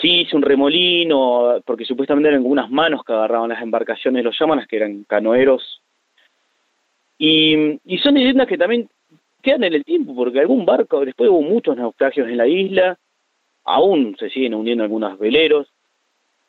Sí, 0.00 0.20
hice 0.20 0.36
un 0.36 0.42
remolino, 0.42 1.60
porque 1.64 1.84
supuestamente 1.84 2.28
eran 2.28 2.44
unas 2.44 2.70
manos 2.70 3.02
que 3.04 3.12
agarraban 3.12 3.48
las 3.48 3.62
embarcaciones, 3.62 4.22
los 4.22 4.38
llaman, 4.38 4.64
que 4.68 4.76
eran 4.76 5.04
canoeros. 5.04 5.80
Y, 7.18 7.80
y 7.84 7.98
son 7.98 8.14
leyendas 8.14 8.46
que 8.46 8.58
también 8.58 8.88
quedan 9.42 9.64
en 9.64 9.74
el 9.74 9.84
tiempo, 9.84 10.14
porque 10.14 10.40
algún 10.40 10.64
barco, 10.64 11.04
después 11.04 11.30
hubo 11.30 11.42
muchos 11.42 11.76
naufragios 11.76 12.28
en 12.28 12.36
la 12.36 12.46
isla, 12.46 12.98
aún 13.64 14.16
se 14.18 14.30
siguen 14.30 14.54
hundiendo 14.54 14.84
algunos 14.84 15.18
veleros, 15.18 15.68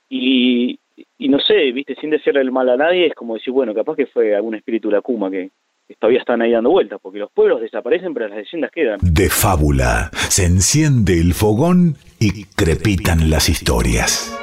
y, 0.10 0.78
y 1.18 1.30
no 1.30 1.40
sé, 1.40 1.72
viste, 1.72 1.96
sin 1.96 2.10
decirle 2.10 2.42
el 2.42 2.52
mal 2.52 2.70
a 2.70 2.78
nadie, 2.78 3.08
es 3.08 3.16
como 3.16 3.36
decir, 3.36 3.54
bueno, 3.54 3.74
capaz 3.74 3.96
que 3.96 4.08
fue 4.08 4.36
algún 4.36 4.56
espíritu 4.56 4.90
de 4.90 4.96
la 4.96 5.02
Cuma 5.02 5.32
que, 5.32 5.50
todavía 5.96 6.20
están 6.20 6.42
ahí 6.42 6.52
dando 6.52 6.70
vueltas, 6.70 7.00
porque 7.02 7.20
los 7.20 7.32
pueblos 7.32 7.62
desaparecen, 7.62 8.14
pero 8.14 8.28
las 8.28 8.38
leyendas 8.38 8.72
quedan. 8.72 9.00
De 9.02 9.30
fábula, 9.30 10.10
se 10.14 10.46
enciende 10.46 11.20
el 11.20 11.34
fogón 11.34 11.96
y 12.20 12.46
crepitan 12.46 13.30
las 13.30 13.50
historias. 13.50 14.36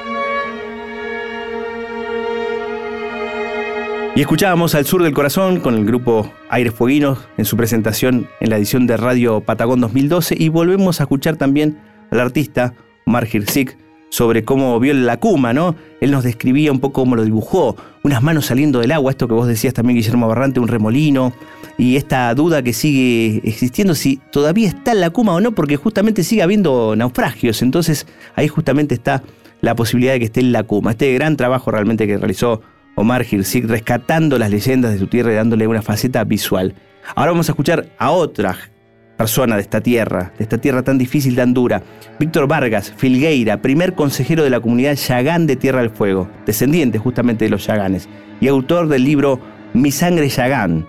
Y 4.17 4.21
escuchábamos 4.21 4.73
al 4.73 4.85
sur 4.85 5.03
del 5.03 5.13
corazón 5.13 5.59
con 5.59 5.75
el 5.75 5.85
grupo 5.85 6.33
Aires 6.49 6.73
Fueguinos 6.73 7.29
en 7.37 7.45
su 7.45 7.55
presentación 7.55 8.27
en 8.39 8.49
la 8.49 8.57
edición 8.57 8.87
de 8.87 8.97
Radio 8.97 9.41
Patagón 9.41 9.79
2012 9.79 10.35
y 10.39 10.49
volvemos 10.49 10.99
a 10.99 11.03
escuchar 11.03 11.37
también 11.37 11.77
al 12.09 12.21
artista 12.21 12.73
Margir 13.05 13.45
Sick 13.45 13.77
sobre 14.09 14.43
cómo 14.43 14.79
vio 14.79 14.93
la 14.93 15.17
cuma, 15.19 15.53
¿no? 15.53 15.75
Él 15.99 16.11
nos 16.11 16.23
describía 16.23 16.71
un 16.71 16.79
poco 16.79 17.01
cómo 17.01 17.15
lo 17.15 17.23
dibujó, 17.23 17.75
unas 18.03 18.23
manos 18.23 18.45
saliendo 18.45 18.79
del 18.79 18.91
agua, 18.91 19.11
esto 19.11 19.27
que 19.27 19.33
vos 19.33 19.47
decías 19.47 19.73
también, 19.73 19.97
Guillermo 19.97 20.27
Barrante, 20.27 20.59
un 20.59 20.67
remolino, 20.67 21.33
y 21.77 21.95
esta 21.97 22.33
duda 22.33 22.61
que 22.61 22.73
sigue 22.73 23.41
existiendo 23.43 23.95
si 23.95 24.19
todavía 24.31 24.69
está 24.69 24.93
en 24.93 25.01
la 25.01 25.09
cuma 25.09 25.33
o 25.33 25.41
no, 25.41 25.51
porque 25.51 25.75
justamente 25.75 26.23
sigue 26.23 26.41
habiendo 26.41 26.95
naufragios, 26.95 27.61
entonces 27.61 28.07
ahí 28.35 28.47
justamente 28.47 28.95
está 28.95 29.23
la 29.61 29.75
posibilidad 29.75 30.13
de 30.13 30.19
que 30.19 30.25
esté 30.25 30.39
en 30.39 30.51
la 30.51 30.63
cuma. 30.63 30.91
Este 30.91 31.13
gran 31.13 31.35
trabajo 31.35 31.71
realmente 31.71 32.07
que 32.07 32.17
realizó 32.17 32.61
Omar 32.95 33.25
Hirsig, 33.29 33.67
rescatando 33.67 34.37
las 34.39 34.49
leyendas 34.49 34.91
de 34.91 34.99
su 34.99 35.07
tierra 35.07 35.31
y 35.31 35.35
dándole 35.35 35.67
una 35.67 35.81
faceta 35.81 36.23
visual. 36.23 36.73
Ahora 37.15 37.31
vamos 37.31 37.49
a 37.49 37.51
escuchar 37.51 37.89
a 37.97 38.11
otra 38.11 38.57
persona 39.17 39.55
de 39.55 39.63
esta 39.63 39.81
tierra, 39.81 40.31
de 40.37 40.43
esta 40.43 40.59
tierra 40.59 40.83
tan 40.83 40.97
difícil, 40.97 41.35
tan 41.35 41.53
dura. 41.53 41.81
Víctor 42.19 42.47
Vargas 42.47 42.93
Filgueira, 42.95 43.61
primer 43.61 43.95
consejero 43.95 44.43
de 44.43 44.51
la 44.51 44.59
comunidad 44.59 44.95
Yagán 44.95 45.47
de 45.47 45.55
Tierra 45.55 45.81
del 45.81 45.89
Fuego, 45.89 46.29
descendiente 46.45 46.99
justamente 46.99 47.45
de 47.45 47.51
los 47.51 47.65
Yaganes, 47.65 48.07
y 48.39 48.47
autor 48.47 48.87
del 48.87 49.03
libro 49.03 49.39
Mi 49.73 49.91
sangre 49.91 50.29
Yagán. 50.29 50.87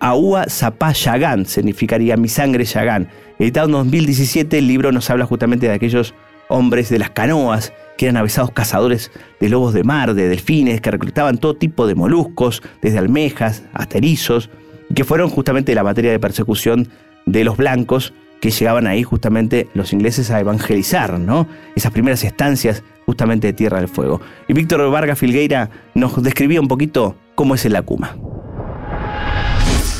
Aúa 0.00 0.46
Zapá 0.48 0.92
Yagán 0.92 1.46
significaría 1.46 2.16
Mi 2.16 2.28
sangre 2.28 2.64
Yagán. 2.64 3.08
Editado 3.38 3.66
en 3.66 3.72
2017, 3.72 4.58
el 4.58 4.66
libro 4.66 4.90
nos 4.92 5.08
habla 5.10 5.26
justamente 5.26 5.68
de 5.68 5.74
aquellos 5.74 6.14
hombres 6.48 6.88
de 6.88 6.98
las 6.98 7.10
canoas 7.10 7.72
que 7.96 8.06
eran 8.06 8.16
avisados 8.16 8.50
cazadores 8.50 9.10
de 9.40 9.48
lobos 9.48 9.74
de 9.74 9.84
mar, 9.84 10.14
de 10.14 10.28
delfines, 10.28 10.80
que 10.80 10.90
reclutaban 10.90 11.38
todo 11.38 11.56
tipo 11.56 11.86
de 11.86 11.94
moluscos, 11.94 12.62
desde 12.82 12.98
almejas 12.98 13.64
hasta 13.72 13.98
erizos, 13.98 14.50
y 14.88 14.94
que 14.94 15.04
fueron 15.04 15.30
justamente 15.30 15.74
la 15.74 15.82
materia 15.82 16.10
de 16.10 16.20
persecución 16.20 16.88
de 17.26 17.44
los 17.44 17.56
blancos 17.56 18.14
que 18.40 18.50
llegaban 18.50 18.86
ahí 18.86 19.02
justamente 19.02 19.68
los 19.74 19.92
ingleses 19.92 20.30
a 20.30 20.40
evangelizar, 20.40 21.18
¿no? 21.18 21.46
Esas 21.74 21.92
primeras 21.92 22.24
estancias 22.24 22.82
justamente 23.04 23.48
de 23.48 23.52
Tierra 23.52 23.78
del 23.78 23.88
Fuego. 23.88 24.20
Y 24.48 24.52
Víctor 24.52 24.90
Vargas 24.90 25.18
Filgueira 25.18 25.70
nos 25.94 26.22
describía 26.22 26.60
un 26.60 26.68
poquito 26.68 27.16
cómo 27.34 27.54
es 27.54 27.64
el 27.64 27.76
Acuma. 27.76 28.16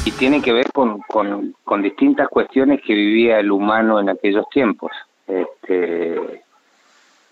Y 0.04 0.12
tiene 0.12 0.40
que 0.40 0.52
ver 0.52 0.70
con, 0.72 1.00
con, 1.00 1.82
distintas 1.82 2.28
cuestiones 2.28 2.80
que 2.86 2.94
vivía 2.94 3.40
el 3.40 3.50
humano 3.50 3.98
en 3.98 4.08
aquellos 4.08 4.48
tiempos, 4.50 4.92
este, 5.26 6.42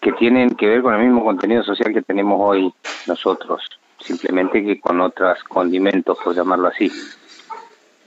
que 0.01 0.13
tienen 0.13 0.51
que 0.57 0.67
ver 0.67 0.83
con 0.83 0.95
el 0.95 1.03
mismo 1.03 1.25
contenido 1.25 1.63
social 1.63 1.95
que 1.95 2.03
tenemos 2.03 2.37
hoy 2.41 2.73
nosotros, 3.07 3.63
simplemente 4.01 4.65
que 4.65 4.81
con 4.81 5.01
otros 5.01 5.43
condimentos, 5.45 6.19
por 6.25 6.35
llamarlo 6.35 6.69
así. 6.69 6.91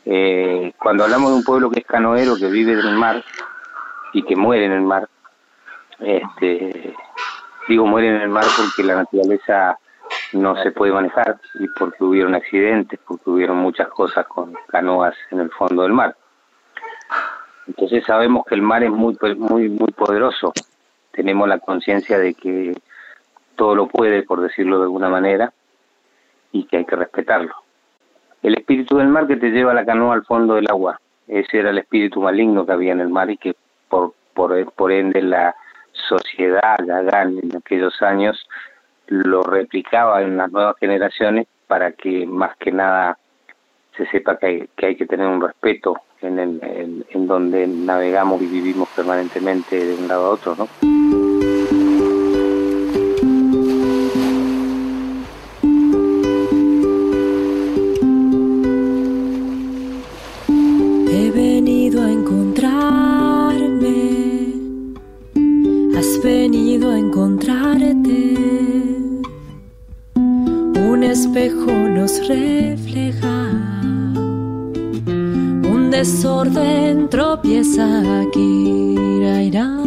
Eh, 0.09 0.71
cuando 0.79 1.03
hablamos 1.03 1.31
de 1.31 1.35
un 1.35 1.43
pueblo 1.43 1.69
que 1.69 1.81
es 1.81 1.85
canoero, 1.85 2.37
que 2.37 2.47
vive 2.47 2.71
en 2.71 2.79
el 2.79 2.95
mar 2.95 3.25
y 4.13 4.23
que 4.23 4.37
muere 4.37 4.63
en 4.63 4.71
el 4.71 4.81
mar, 4.81 5.09
este, 5.99 6.95
digo 7.67 7.85
muere 7.85 8.15
en 8.15 8.21
el 8.21 8.29
mar 8.29 8.45
porque 8.55 8.87
la 8.87 8.95
naturaleza 8.95 9.77
no 10.31 10.55
se 10.63 10.71
puede 10.71 10.93
manejar 10.93 11.41
y 11.59 11.67
porque 11.77 12.05
hubieron 12.05 12.35
accidentes, 12.35 12.97
porque 13.05 13.29
hubieron 13.29 13.57
muchas 13.57 13.89
cosas 13.89 14.25
con 14.27 14.53
canoas 14.69 15.13
en 15.29 15.41
el 15.41 15.51
fondo 15.51 15.83
del 15.83 15.91
mar. 15.91 16.15
Entonces 17.67 18.05
sabemos 18.05 18.45
que 18.45 18.55
el 18.55 18.61
mar 18.61 18.83
es 18.83 18.91
muy, 18.91 19.17
muy, 19.35 19.67
muy 19.67 19.91
poderoso. 19.91 20.53
Tenemos 21.11 21.49
la 21.49 21.59
conciencia 21.59 22.17
de 22.17 22.33
que 22.33 22.77
todo 23.57 23.75
lo 23.75 23.87
puede, 23.87 24.23
por 24.23 24.39
decirlo 24.39 24.77
de 24.77 24.83
alguna 24.83 25.09
manera, 25.09 25.51
y 26.53 26.63
que 26.63 26.77
hay 26.77 26.85
que 26.85 26.95
respetarlo 26.95 27.66
el 28.47 28.55
espíritu 28.55 28.97
del 28.97 29.09
mar 29.09 29.27
que 29.27 29.35
te 29.35 29.51
lleva 29.51 29.73
la 29.73 29.85
canoa 29.85 30.13
al 30.13 30.23
fondo 30.23 30.55
del 30.55 30.67
agua. 30.69 30.99
Ese 31.27 31.59
era 31.59 31.71
el 31.71 31.79
espíritu 31.79 32.21
maligno 32.21 32.65
que 32.65 32.71
había 32.71 32.93
en 32.93 33.01
el 33.01 33.09
mar 33.09 33.29
y 33.29 33.37
que 33.37 33.55
por, 33.89 34.13
por, 34.33 34.71
por 34.71 34.91
ende 34.93 35.21
la 35.21 35.53
sociedad 35.91 36.77
Gagán 36.85 37.39
en 37.43 37.57
aquellos 37.57 38.01
años 38.01 38.47
lo 39.07 39.43
replicaba 39.43 40.21
en 40.21 40.37
las 40.37 40.49
nuevas 40.49 40.77
generaciones 40.79 41.47
para 41.67 41.91
que 41.91 42.25
más 42.25 42.55
que 42.57 42.71
nada 42.71 43.17
se 43.97 44.05
sepa 44.07 44.37
que 44.37 44.45
hay 44.45 44.69
que, 44.77 44.85
hay 44.85 44.95
que 44.95 45.05
tener 45.05 45.27
un 45.27 45.41
respeto 45.41 45.97
en, 46.21 46.39
el, 46.39 47.05
en 47.09 47.27
donde 47.27 47.67
navegamos 47.67 48.41
y 48.41 48.47
vivimos 48.47 48.87
permanentemente 48.95 49.75
de 49.75 49.95
un 49.95 50.07
lado 50.07 50.25
a 50.25 50.29
otro, 50.29 50.55
¿no? 50.55 51.36
Refleja 72.27 73.49
un 75.73 75.89
desorden 75.89 77.09
tropieza 77.09 78.21
aquí. 78.21 78.95
Ira, 79.17 79.41
ira, 79.43 79.77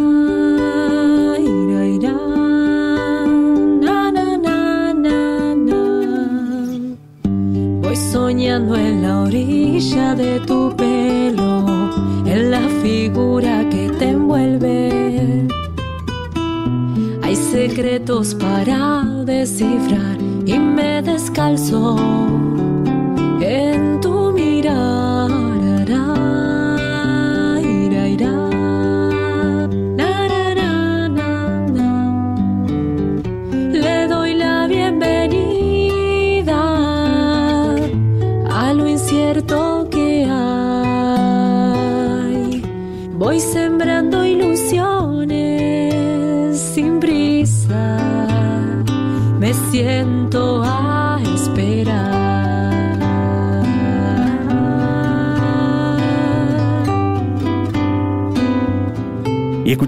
soñando 8.13 8.75
en 8.75 9.03
la 9.03 9.21
orilla 9.21 10.15
de 10.15 10.41
tu 10.41 10.75
pelo 10.77 11.91
en 12.27 12.51
la 12.51 12.69
figura 12.83 13.69
que 13.71 13.89
te 13.99 14.11
envuelve. 14.11 15.47
Hay 17.23 17.37
secretos 17.37 18.35
para 18.35 19.05
descifrar 19.25 20.19
y 20.47 20.59
me 20.59 21.03
descalzo 21.03 22.30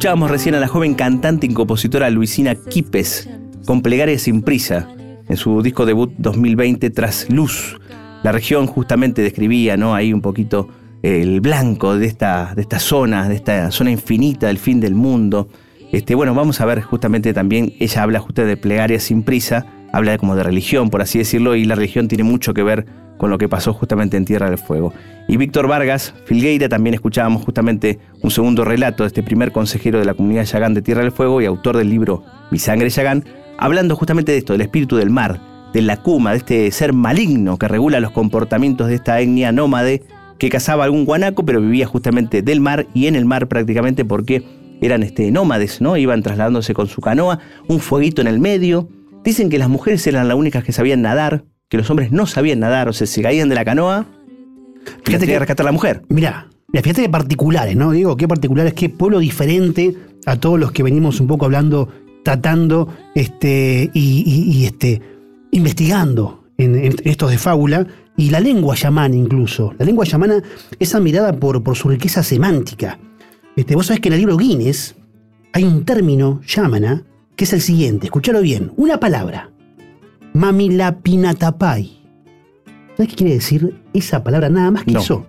escuchábamos 0.03 0.33
recién 0.33 0.57
a 0.57 0.59
la 0.59 0.67
joven 0.67 0.95
cantante 0.95 1.47
y 1.47 1.55
compositora 1.55 2.11
Luisina 2.11 2.57
Quipes 2.57 3.31
con 3.65 3.83
Plegaria 3.83 4.19
sin 4.19 4.43
prisa 4.43 4.89
en 5.29 5.37
su 5.37 5.63
disco 5.63 5.87
debut 5.87 6.13
2020 6.19 6.91
Tras 6.91 7.31
Luz. 7.31 7.79
La 8.25 8.33
región 8.33 8.67
justamente 8.67 9.23
describía, 9.23 9.77
¿no? 9.77 9.95
Ahí 9.95 10.13
un 10.13 10.21
poquito 10.21 10.69
el 11.05 11.41
blanco 11.41 11.97
de 11.97 12.07
esta, 12.07 12.53
de 12.57 12.63
esta 12.63 12.81
zona, 12.81 13.29
de 13.29 13.37
esta 13.37 13.71
zona 13.71 13.93
infinita 13.93 14.49
del 14.49 14.59
fin 14.59 14.81
del 14.81 14.97
mundo. 14.97 15.49
Este, 15.93 16.17
bueno, 16.17 16.35
vamos 16.35 16.61
a 16.61 16.65
ver 16.65 16.83
justamente 16.83 17.33
también, 17.33 17.73
ella 17.79 18.03
habla 18.03 18.19
justo 18.19 18.45
de 18.45 18.57
plegaria 18.57 18.99
sin 18.99 19.23
prisa, 19.23 19.67
habla 19.93 20.17
como 20.19 20.35
de 20.35 20.43
religión, 20.43 20.91
por 20.91 21.03
así 21.03 21.19
decirlo, 21.19 21.55
y 21.55 21.65
la 21.65 21.75
religión 21.75 22.09
tiene 22.09 22.25
mucho 22.25 22.55
que 22.55 22.63
ver 22.63 22.87
con 23.19 23.31
lo 23.31 23.39
que 23.39 23.49
pasó 23.49 23.73
justamente 23.73 24.17
en 24.17 24.25
Tierra 24.25 24.49
del 24.49 24.59
Fuego. 24.59 24.93
Y 25.29 25.37
Víctor 25.37 25.69
Vargas 25.69 26.15
Filgueira 26.25 26.69
también 26.69 26.95
escuchábamos 26.95 27.45
justamente 27.45 28.01
un 28.21 28.31
segundo 28.31 28.65
relato 28.65 29.05
de 29.05 29.09
este 29.09 29.23
primer 29.23 29.53
consejero 29.53 29.99
de 30.01 30.05
la 30.05 30.15
comunidad 30.15 30.45
Yagán 30.45 30.75
de 30.75 30.83
Tierra 30.83 31.03
del 31.03 31.13
Fuego 31.13 31.41
y 31.41 31.47
autor 31.47 31.77
del 31.77 31.89
libro 31.89 32.25
Mi 32.51 32.59
sangre 32.59 32.89
Yagán, 32.89 33.25
hablando 33.59 33.95
justamente 33.95 34.33
de 34.33 34.39
esto, 34.39 34.55
del 34.55 34.63
espíritu 34.63 34.97
del 34.97 35.11
mar, 35.11 35.41
de 35.73 35.83
la 35.83 35.99
cuma, 35.99 36.33
de 36.33 36.39
este 36.39 36.71
ser 36.73 36.93
maligno 36.93 37.59
que 37.59 37.69
regula 37.69 38.01
los 38.01 38.11
comportamientos 38.11 38.89
de 38.89 38.97
esta 38.97 39.21
etnia 39.21 39.53
nómade 39.53 40.03
que 40.39 40.49
cazaba 40.49 40.85
algún 40.85 41.05
guanaco, 41.05 41.45
pero 41.45 41.61
vivía 41.61 41.87
justamente 41.87 42.43
del 42.43 42.61
mar 42.61 42.87
y 42.95 43.07
en 43.07 43.15
el 43.15 43.25
mar 43.25 43.47
prácticamente 43.47 44.05
porque 44.05 44.43
eran 44.81 45.05
este, 45.05 45.31
nómades, 45.31 45.81
¿no? 45.81 45.97
Iban 45.97 46.23
trasladándose 46.23 46.75
con 46.75 46.89
su 46.89 47.01
canoa, 47.01 47.39
un 47.69 47.79
fueguito 47.79 48.21
en 48.21 48.27
el 48.27 48.41
medio. 48.41 48.89
Dicen 49.25 49.49
que 49.51 49.59
las 49.59 49.69
mujeres 49.69 50.07
eran 50.07 50.29
las 50.29 50.37
únicas 50.37 50.65
que 50.65 50.73
sabían 50.73 51.03
nadar, 51.03 51.45
que 51.69 51.77
los 51.77 51.89
hombres 51.91 52.11
no 52.13 52.27
sabían 52.27 52.61
nadar, 52.61 52.89
o 52.89 52.93
sea, 52.93 53.07
se 53.07 53.23
caían 53.23 53.49
de 53.49 53.55
la 53.55 53.65
canoa. 53.65 54.07
Fíjate 55.05 55.27
que 55.27 55.39
rescatar 55.39 55.65
a 55.65 55.69
la 55.69 55.73
mujer. 55.73 56.03
Mirá, 56.09 56.49
mirá, 56.73 56.83
fíjate 56.83 57.03
que 57.03 57.09
particulares, 57.09 57.77
¿no? 57.77 57.93
Digo, 57.93 58.17
qué 58.17 58.27
particulares, 58.27 58.75
qué 58.75 58.89
pueblo 58.89 59.21
diferente 59.21 59.95
a 60.27 60.37
todos 60.37 60.59
los 60.59 60.73
que 60.73 60.83
venimos 60.83 61.21
un 61.21 61.27
poco 61.29 61.45
hablando, 61.45 61.89
tratando 62.25 62.89
este, 63.15 63.91
y, 63.95 64.23
y- 64.27 64.59
y, 64.59 64.65
este, 64.67 65.01
investigando 65.53 66.45
en, 66.59 66.75
en 66.77 66.95
estos 67.05 67.31
de 67.31 67.39
fábula. 67.39 67.87
Y 68.17 68.29
la 68.31 68.41
lengua 68.41 68.75
yamana 68.75 69.17
incluso. 69.17 69.73
La 69.79 69.87
lengua 69.87 70.05
yamana 70.05 70.43
es 70.79 70.95
admirada 70.95 71.33
por, 71.33 71.63
por 71.63 71.77
su 71.77 71.89
riqueza 71.89 72.23
semántica. 72.23 72.99
Este, 73.57 73.75
vos 73.75 73.87
sabés 73.87 74.01
que 74.01 74.09
en 74.09 74.15
el 74.15 74.19
libro 74.21 74.37
Guinness 74.37 74.97
hay 75.55 75.65
un 75.65 75.85
término 75.85 76.41
yamana 76.47 77.05
que 77.37 77.45
es 77.45 77.53
el 77.53 77.61
siguiente. 77.61 78.07
Escuchalo 78.07 78.41
bien. 78.43 78.73
Una 78.77 78.99
palabra. 79.01 79.51
Mamilapinatapay. 80.35 82.01
¿Sabés 82.97 83.11
qué 83.11 83.17
quiere 83.17 83.35
decir 83.35 83.81
esa 83.93 84.23
palabra 84.23 84.49
nada 84.49 84.71
más 84.71 84.85
que 84.85 84.93
No. 84.93 85.01
eso? 85.01 85.27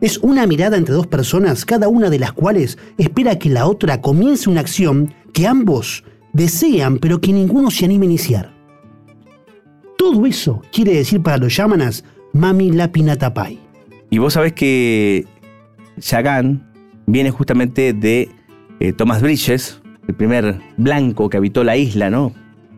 Es 0.00 0.18
una 0.18 0.46
mirada 0.46 0.76
entre 0.76 0.94
dos 0.94 1.06
personas, 1.06 1.64
cada 1.64 1.88
una 1.88 2.10
de 2.10 2.18
las 2.18 2.32
cuales 2.32 2.78
espera 2.98 3.38
que 3.38 3.48
la 3.48 3.66
otra 3.66 4.00
comience 4.00 4.50
una 4.50 4.60
acción 4.60 5.14
que 5.32 5.46
ambos 5.46 6.04
desean, 6.32 6.98
pero 6.98 7.20
que 7.20 7.32
ninguno 7.32 7.70
se 7.70 7.84
anime 7.84 8.06
a 8.06 8.10
iniciar. 8.10 8.54
Todo 9.96 10.26
eso 10.26 10.60
quiere 10.72 10.92
decir 10.94 11.22
para 11.22 11.38
los 11.38 11.56
yamanas 11.56 12.04
Mami 12.32 12.72
Lapinatapay. 12.72 13.58
Y 14.10 14.18
vos 14.18 14.34
sabés 14.34 14.52
que 14.52 15.24
Yagán 15.96 16.70
viene 17.06 17.30
justamente 17.30 17.92
de 17.92 18.28
eh, 18.80 18.92
Thomas 18.92 19.22
Bridges, 19.22 19.80
el 20.06 20.14
primer 20.14 20.60
blanco 20.76 21.28
que 21.28 21.36
habitó 21.36 21.64
la 21.64 21.76
isla, 21.76 22.10
¿no? 22.10 22.32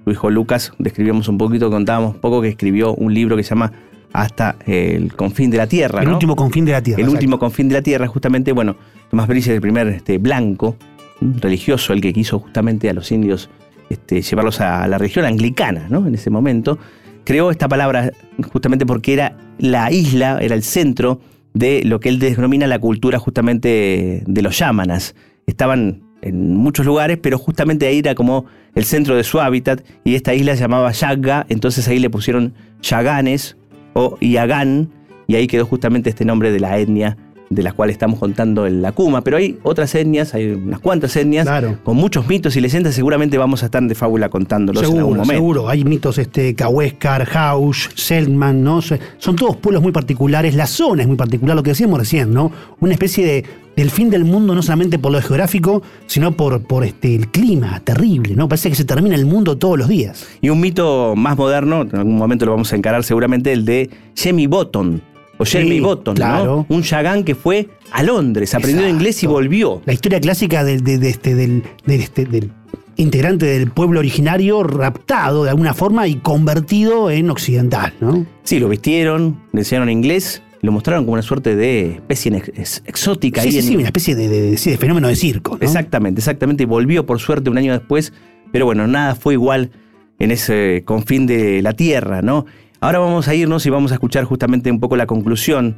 Su 0.05 0.11
hijo 0.11 0.31
Lucas, 0.31 0.73
describíamos 0.79 1.29
un 1.29 1.39
poquito, 1.39 1.71
contábamos 1.71 2.15
un 2.15 2.21
poco 2.21 2.41
que 2.41 2.49
escribió 2.49 2.95
un 2.95 3.13
libro 3.13 3.37
que 3.37 3.43
se 3.43 3.51
llama 3.51 3.73
Hasta 4.13 4.57
el 4.67 5.15
confín 5.15 5.51
de 5.51 5.57
la 5.57 5.67
tierra, 5.67 6.03
El 6.03 6.09
¿no? 6.09 6.15
último 6.15 6.37
confín 6.37 6.65
de 6.65 6.73
la 6.73 6.83
tierra. 6.83 7.01
El 7.01 7.07
exacto. 7.07 7.17
último 7.17 7.39
confín 7.39 7.69
de 7.69 7.75
la 7.75 7.83
tierra, 7.83 8.07
justamente, 8.07 8.53
bueno, 8.53 8.77
Tomás 9.11 9.27
Bridges, 9.27 9.55
el 9.55 9.61
primer 9.61 9.89
este, 9.89 10.19
blanco 10.19 10.77
religioso, 11.21 11.93
el 11.93 12.01
que 12.01 12.13
quiso 12.13 12.39
justamente 12.39 12.89
a 12.89 12.93
los 12.93 13.11
indios 13.11 13.51
este, 13.89 14.23
llevarlos 14.23 14.61
a 14.61 14.87
la 14.87 14.99
región 14.99 15.25
anglicana, 15.25 15.87
¿no? 15.89 16.07
En 16.07 16.15
ese 16.15 16.31
momento, 16.31 16.79
creó 17.25 17.51
esta 17.51 17.69
palabra 17.69 18.13
justamente 18.53 18.87
porque 18.87 19.13
era 19.13 19.37
la 19.59 19.91
isla, 19.91 20.39
era 20.41 20.55
el 20.55 20.63
centro 20.63 21.21
de 21.55 21.83
lo 21.85 22.01
que 22.01 22.09
él 22.09 22.19
denomina 22.19 22.67
la 22.67 22.79
cultura 22.79 23.19
justamente 23.19 24.23
de 24.27 24.43
los 24.43 24.59
yámanas. 24.59 25.15
Estaban 25.47 26.03
en 26.27 26.57
muchos 26.57 26.85
lugares, 26.87 27.19
pero 27.21 27.39
justamente 27.39 27.87
ahí 27.87 27.99
era 27.99 28.15
como 28.15 28.45
el 28.75 28.85
centro 28.85 29.17
de 29.17 29.25
su 29.25 29.41
hábitat 29.41 29.81
y 30.05 30.15
esta 30.15 30.35
isla 30.35 30.55
se 30.55 30.61
llamaba 30.63 30.93
Yaga, 30.93 31.47
entonces 31.49 31.87
ahí 31.89 31.99
le 31.99 32.11
pusieron 32.11 32.53
Yaganes 32.83 33.57
o 33.95 34.19
Yagán 34.21 34.91
y 35.27 35.35
ahí 35.37 35.47
quedó 35.47 35.67
justamente 35.67 36.11
este 36.11 36.25
nombre 36.25 36.51
de 36.53 36.61
la 36.61 36.79
etnia 36.79 37.17
de 37.49 37.63
la 37.63 37.73
cual 37.73 37.91
estamos 37.91 38.19
contando 38.19 38.67
en 38.67 38.83
la 38.83 38.91
Cuma, 38.91 39.21
pero 39.23 39.37
hay 39.37 39.57
otras 39.63 39.95
etnias, 39.95 40.35
hay 40.35 40.47
unas 40.51 40.81
cuantas 40.81 41.15
etnias 41.15 41.47
Claro. 41.47 41.79
con 41.85 41.97
muchos 41.97 42.27
mitos 42.27 42.57
y 42.57 42.61
leyendas, 42.61 42.93
seguramente 42.95 43.39
vamos 43.39 43.63
a 43.63 43.67
estar 43.67 43.81
de 43.85 43.95
fábula 43.95 44.29
contándolos 44.29 44.83
en 44.83 44.87
algún 44.89 45.01
Seguro, 45.01 45.17
momento. 45.21 45.33
seguro. 45.33 45.69
Hay 45.69 45.85
mitos, 45.85 46.19
este, 46.19 46.57
Cahuéscar, 46.57 47.29
Hausch, 47.33 47.91
Selkman, 47.95 48.65
¿no? 48.65 48.83
Son 48.83 49.37
todos 49.37 49.57
pueblos 49.59 49.81
muy 49.81 49.93
particulares. 49.93 50.57
La 50.57 50.67
zona 50.67 51.03
es 51.03 51.09
muy 51.09 51.17
particular, 51.17 51.55
lo 51.55 51.63
que 51.63 51.71
decíamos 51.71 52.01
recién, 52.01 52.33
¿no? 52.35 52.51
Una 52.81 52.95
especie 52.95 53.25
de, 53.25 53.45
del 53.77 53.91
fin 53.91 54.09
del 54.11 54.25
mundo, 54.25 54.55
no 54.55 54.63
solamente 54.63 54.99
por 54.99 55.13
lo 55.13 55.21
geográfico, 55.21 55.83
sino 56.07 56.33
por, 56.33 56.63
por 56.63 56.85
este, 56.85 57.15
el 57.15 57.29
clima 57.29 57.81
terrible, 57.81 58.35
¿no? 58.35 58.49
Parece 58.49 58.71
que 58.71 58.75
se 58.75 58.85
termina 58.85 59.15
el 59.15 59.27
mundo 59.27 59.59
todos 59.59 59.79
los 59.79 59.89
días. 59.89 60.27
Y 60.41 60.49
un 60.49 60.61
mito 60.61 61.15
más 61.17 61.37
moderno, 61.37 61.83
en 61.83 61.95
algún 61.97 62.17
momento 62.17 62.47
lo 62.47 62.53
vamos 62.53 62.73
a 62.73 62.77
encarar 62.77 63.05
seguramente, 63.05 63.53
el 63.53 63.65
de 63.65 63.91
Jemmy 64.15 64.47
Bottom. 64.47 65.01
O 65.39 65.45
Jeremy 65.45 65.81
Sí, 65.81 66.13
claro. 66.15 66.67
¿no? 66.69 66.75
Un 66.75 66.83
Yagán 66.83 67.23
que 67.23 67.35
fue 67.35 67.69
a 67.93 68.03
Londres, 68.03 68.55
aprendió 68.55 68.81
Exacto. 68.81 68.97
inglés 68.97 69.23
y 69.23 69.27
volvió. 69.27 69.83
La 69.85 69.93
historia 69.93 70.19
clásica 70.19 70.65
del, 70.65 70.83
de- 70.83 70.97
de 70.97 71.11
este, 71.11 71.35
del, 71.35 71.63
del, 71.85 72.01
este, 72.01 72.25
del 72.25 72.51
integrante 72.97 73.45
del 73.45 73.71
pueblo 73.71 73.99
originario 74.01 74.63
raptado 74.63 75.45
de 75.45 75.51
alguna 75.51 75.75
forma 75.75 76.09
y 76.09 76.15
convertido 76.15 77.11
en 77.11 77.29
occidental, 77.29 77.93
¿no? 78.01 78.25
Sí, 78.45 78.59
lo 78.59 78.71
vistieron, 78.71 79.39
le 79.53 79.61
enseñaron 79.61 79.91
inglés, 79.91 80.43
lo 80.63 80.73
mostraron 80.73 81.05
como 81.05 81.13
una 81.15 81.23
suerte 81.23 81.55
de 81.57 81.93
especie 81.93 82.37
ex- 82.37 82.49
ex- 82.57 82.83
exótica. 82.87 83.41
Sí, 83.43 83.49
ahí 83.49 83.53
sí, 83.53 83.59
en- 83.59 83.65
sí, 83.65 83.77
una 83.77 83.87
especie 83.87 84.15
de, 84.15 84.29
de- 84.29 84.57
sí, 84.57 84.71
de 84.71 84.79
fenómeno 84.79 85.09
de 85.09 85.17
circo. 85.17 85.57
¿no? 85.57 85.65
Exactamente, 85.65 86.21
exactamente. 86.21 86.63
Y 86.65 86.67
volvió 86.67 87.07
por 87.07 87.19
suerte 87.21 87.51
un 87.51 87.59
año 87.59 87.73
después, 87.73 88.13
pero 88.53 88.65
bueno, 88.65 88.87
nada 88.87 89.15
fue 89.15 89.35
igual 89.35 89.71
en 90.19 90.31
ese 90.31 90.83
confín 90.85 91.27
de 91.27 91.61
la 91.63 91.73
tierra, 91.75 92.23
¿no? 92.23 92.47
Ahora 92.81 92.99
vamos 92.99 93.29
a 93.29 93.35
irnos 93.35 93.65
y 93.67 93.71
vamos 93.71 93.91
a 93.93 93.95
escuchar 93.95 94.25
justamente 94.25 94.71
un 94.71 94.81
poco 94.81 94.97
la 94.97 95.07
conclusión 95.07 95.77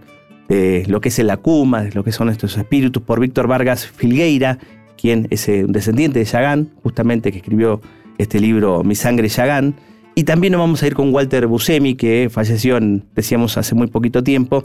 de 0.48 0.84
lo 0.88 1.00
que 1.00 1.08
es 1.10 1.18
el 1.18 1.30
Akuma, 1.30 1.82
de 1.82 1.92
lo 1.92 2.02
que 2.04 2.12
son 2.12 2.28
estos 2.28 2.56
espíritus, 2.56 3.02
por 3.02 3.20
Víctor 3.20 3.46
Vargas 3.48 3.86
Filgueira, 3.86 4.58
quien 5.00 5.26
es 5.30 5.48
eh, 5.48 5.64
un 5.64 5.72
descendiente 5.72 6.18
de 6.20 6.24
Yagán, 6.24 6.70
justamente 6.82 7.30
que 7.30 7.38
escribió 7.38 7.80
este 8.16 8.40
libro 8.40 8.82
Mi 8.82 8.94
sangre 8.94 9.28
Yagán. 9.28 9.74
Y 10.18 10.24
también 10.24 10.50
nos 10.52 10.58
vamos 10.58 10.82
a 10.82 10.86
ir 10.88 10.94
con 10.94 11.14
Walter 11.14 11.46
Buscemi, 11.46 11.94
que 11.94 12.28
falleció, 12.28 12.76
en- 12.76 13.04
decíamos, 13.14 13.56
hace 13.56 13.76
muy 13.76 13.86
poquito 13.86 14.24
tiempo, 14.24 14.64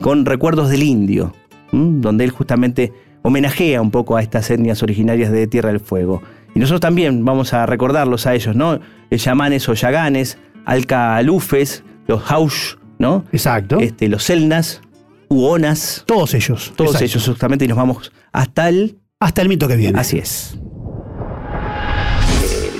con 0.00 0.24
Recuerdos 0.24 0.70
del 0.70 0.82
Indio, 0.82 1.34
¿m? 1.72 2.00
donde 2.00 2.24
él 2.24 2.30
justamente 2.30 2.90
homenajea 3.20 3.82
un 3.82 3.90
poco 3.90 4.16
a 4.16 4.22
estas 4.22 4.50
etnias 4.50 4.82
originarias 4.82 5.30
de 5.30 5.46
Tierra 5.46 5.68
del 5.68 5.80
Fuego. 5.80 6.22
Y 6.54 6.58
nosotros 6.58 6.80
también 6.80 7.22
vamos 7.22 7.52
a 7.52 7.66
recordarlos 7.66 8.26
a 8.26 8.34
ellos, 8.34 8.56
¿no? 8.56 8.80
Eh, 9.10 9.18
Yamanes 9.18 9.68
o 9.68 9.74
Yaganes, 9.74 10.38
Alcalufes, 10.64 11.84
los 12.06 12.22
Haush, 12.30 12.76
¿no? 12.98 13.24
Exacto. 13.30 13.80
Este, 13.80 14.08
los 14.08 14.22
Selnas, 14.22 14.80
Uonas, 15.28 16.04
Todos 16.06 16.32
ellos. 16.32 16.72
todos 16.76 16.92
exacto. 16.92 17.04
ellos 17.04 17.28
justamente 17.28 17.66
y 17.66 17.68
nos 17.68 17.76
vamos 17.76 18.10
hasta 18.32 18.70
el... 18.70 18.98
Hasta 19.20 19.42
el 19.42 19.48
mito 19.50 19.68
que 19.68 19.76
viene. 19.76 19.98
Así 19.98 20.16
es. 20.18 20.58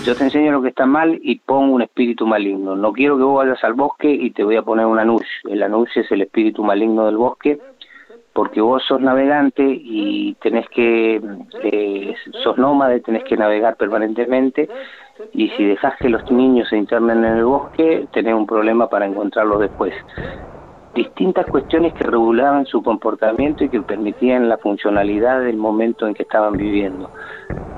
Yo 0.05 0.15
te 0.15 0.25
enseño 0.25 0.53
lo 0.53 0.61
que 0.61 0.69
está 0.69 0.85
mal 0.85 1.19
y 1.23 1.39
pongo 1.39 1.75
un 1.75 1.81
espíritu 1.81 2.27
maligno. 2.27 2.77
No 2.77 2.93
quiero 2.93 3.17
que 3.17 3.23
vos 3.23 3.43
vayas 3.43 3.65
al 3.65 3.73
bosque 3.73 4.11
y 4.11 4.33
te 4.33 4.45
voy 4.45 4.57
a 4.57 4.63
poner 4.63 4.85
un 4.85 4.99
anush. 4.99 5.27
El 5.49 5.63
anush 5.63 5.97
es 5.97 6.13
el 6.13 6.21
espíritu 6.21 6.63
maligno 6.63 7.07
del 7.07 7.17
bosque 7.17 7.59
porque 8.35 8.61
vos 8.61 8.83
sos 8.87 9.01
navegante 9.01 9.63
y 9.65 10.35
tenés 10.43 10.69
que, 10.69 11.23
eh, 11.63 12.15
sos 12.43 12.59
nómade, 12.59 13.01
tenés 13.01 13.25
que 13.25 13.39
navegar 13.39 13.77
permanentemente 13.77 14.69
y 15.33 15.49
si 15.51 15.65
dejas 15.65 15.95
que 15.99 16.11
los 16.11 16.31
niños 16.31 16.69
se 16.69 16.77
internen 16.77 17.25
en 17.25 17.39
el 17.39 17.45
bosque, 17.47 18.07
tenés 18.13 18.35
un 18.35 18.47
problema 18.47 18.91
para 18.91 19.07
encontrarlos 19.07 19.61
después. 19.61 19.95
Distintas 20.95 21.47
cuestiones 21.47 21.95
que 21.95 22.05
regulaban 22.05 22.67
su 22.67 22.83
comportamiento 22.83 23.65
y 23.65 23.71
que 23.71 23.81
permitían 23.81 24.51
la 24.51 24.59
funcionalidad 24.59 25.41
del 25.41 25.57
momento 25.57 26.07
en 26.07 26.13
que 26.13 26.25
estaban 26.25 26.59
viviendo. 26.59 27.11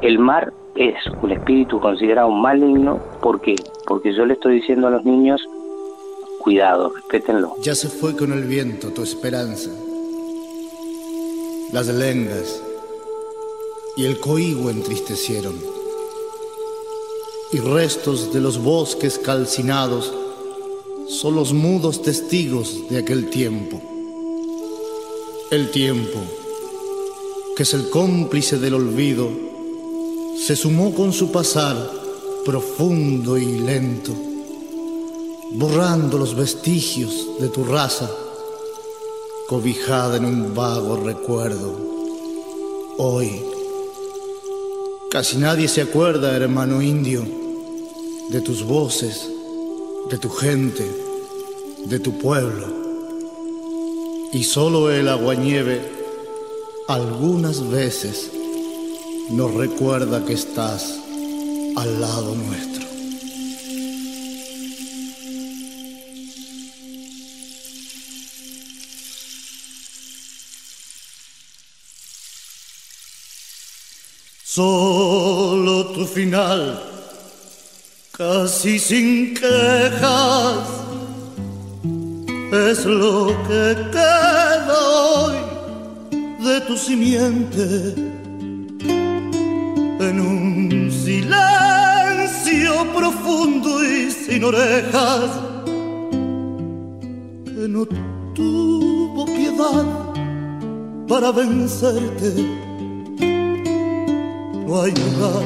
El 0.01 0.19
mar 0.19 0.53
es 0.77 0.95
un 1.23 1.33
espíritu 1.33 1.81
considerado 1.81 2.31
maligno, 2.31 3.01
¿por 3.23 3.41
qué? 3.41 3.55
Porque 3.87 4.15
yo 4.15 4.27
le 4.27 4.35
estoy 4.35 4.57
diciendo 4.57 4.87
a 4.87 4.91
los 4.91 5.05
niños, 5.05 5.43
cuidado, 6.39 6.93
respétenlo. 6.95 7.55
Ya 7.62 7.75
se 7.75 7.89
fue 7.89 8.17
con 8.17 8.33
el 8.33 8.45
viento 8.45 8.93
tu 8.93 9.03
esperanza, 9.03 9.71
las 11.73 11.89
lengas 11.89 12.62
y 13.97 14.05
el 14.05 14.21
coigüe 14.21 14.71
entristecieron. 14.71 15.55
y 17.53 17.59
restos 17.59 18.33
de 18.33 18.41
los 18.41 18.61
bosques 18.61 19.19
calcinados 19.21 20.12
son 21.09 21.37
los 21.37 21.53
mudos 21.53 22.03
testigos 22.03 22.89
de 22.91 22.99
aquel 22.99 23.31
tiempo. 23.31 23.81
El 25.53 25.71
tiempo, 25.71 26.19
que 27.57 27.62
es 27.62 27.73
el 27.73 27.89
cómplice 27.89 28.59
del 28.59 28.75
olvido, 28.75 29.31
se 30.38 30.57
sumó 30.57 30.94
con 30.94 31.12
su 31.12 31.33
pasar 31.33 31.77
profundo 32.44 33.37
y 33.38 33.59
lento, 33.59 34.12
borrando 35.53 36.18
los 36.18 36.37
vestigios 36.37 37.38
de 37.40 37.49
tu 37.49 37.64
raza, 37.64 38.11
cobijada 39.49 40.16
en 40.16 40.25
un 40.25 40.55
vago 40.55 40.96
recuerdo. 40.96 41.77
Hoy, 42.99 43.42
casi 45.11 45.37
nadie 45.38 45.68
se 45.68 45.83
acuerda, 45.83 46.37
hermano 46.37 46.83
indio, 46.83 47.25
de 48.31 48.40
tus 48.40 48.62
voces, 48.62 49.29
de 50.11 50.18
tu 50.18 50.31
gente, 50.31 50.85
de 51.87 51.99
tu 51.99 52.18
pueblo 52.18 52.66
y 54.33 54.44
solo 54.44 54.90
el 54.90 55.09
aguanieve 55.09 55.81
algunas 56.88 57.68
veces 57.70 58.31
nos 59.31 59.55
recuerda 59.55 60.25
que 60.25 60.35
estás 60.35 61.01
al 61.77 62.01
lado 62.01 62.35
nuestro. 62.35 62.87
Solo 74.45 75.89
tu 75.89 76.07
final, 76.07 76.83
casi 78.12 78.79
sin 78.79 79.35
quejas 79.35 80.69
es 82.53 82.87
lo 82.87 83.27
que 83.47 83.77
queda 83.93 84.79
hoy 84.79 85.37
de 86.43 86.61
tu 86.62 86.77
simiente 86.77 88.06
en 90.09 90.21
un 90.21 90.90
silencio 90.90 92.73
profundo 92.95 93.85
y 93.85 94.11
sin 94.11 94.45
orejas 94.45 95.31
que 97.45 97.69
no 97.69 97.87
tuvo 98.35 99.25
piedad 99.27 99.85
para 101.09 101.33
vencerte. 101.33 102.31
No 104.66 104.83
hay 104.83 104.92
lugar 105.03 105.45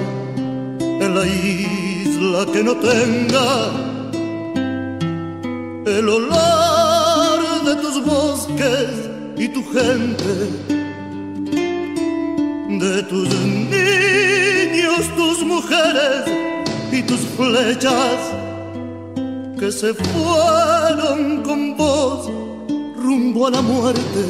en 0.81 1.15
la 1.15 1.27
isla 1.27 2.47
que 2.53 2.65
no 2.65 2.75
tenga 2.77 3.71
el 5.87 6.09
olor 6.09 6.71
tus 7.77 8.05
bosques 8.05 9.11
y 9.37 9.49
tu 9.49 9.65
gente, 9.73 10.35
de 12.69 13.03
tus 13.05 13.29
niños, 13.29 13.80
tus 15.17 15.45
mujeres 15.45 16.25
y 16.93 17.03
tus 17.03 17.21
flechas 17.37 18.19
que 19.59 19.71
se 19.71 19.93
fueron 19.95 21.43
con 21.43 21.77
vos 21.77 22.31
rumbo 22.97 23.47
a 23.47 23.51
la 23.51 23.63
muerte. 23.63 24.23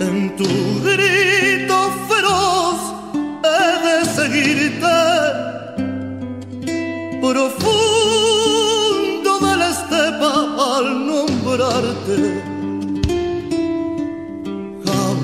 En 0.00 0.36
tu 0.36 0.44
grito 0.82 1.90
feroz 2.08 2.78
he 3.44 3.62
de 3.86 3.96
seguirte 4.18 4.96
profundo 7.20 7.94
al 10.76 11.06
nombrarte. 11.06 12.42
Jam, 14.84 15.18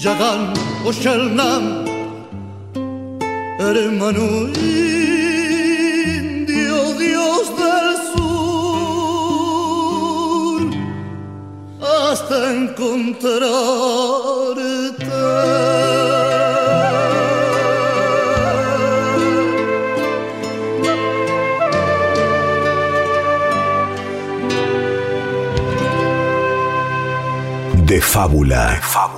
Yagan 0.00 0.54
o 0.86 0.92
Shelnam, 0.92 1.84
hermano 3.58 4.48
indio, 6.08 6.94
Dios 6.94 7.48
del 7.60 7.96
sur, 8.14 8.30
hasta 11.82 12.54
encontrarte. 12.54 13.90
de 27.90 28.00
fábula. 28.00 28.70
De 28.70 28.80
fábula. 28.80 29.09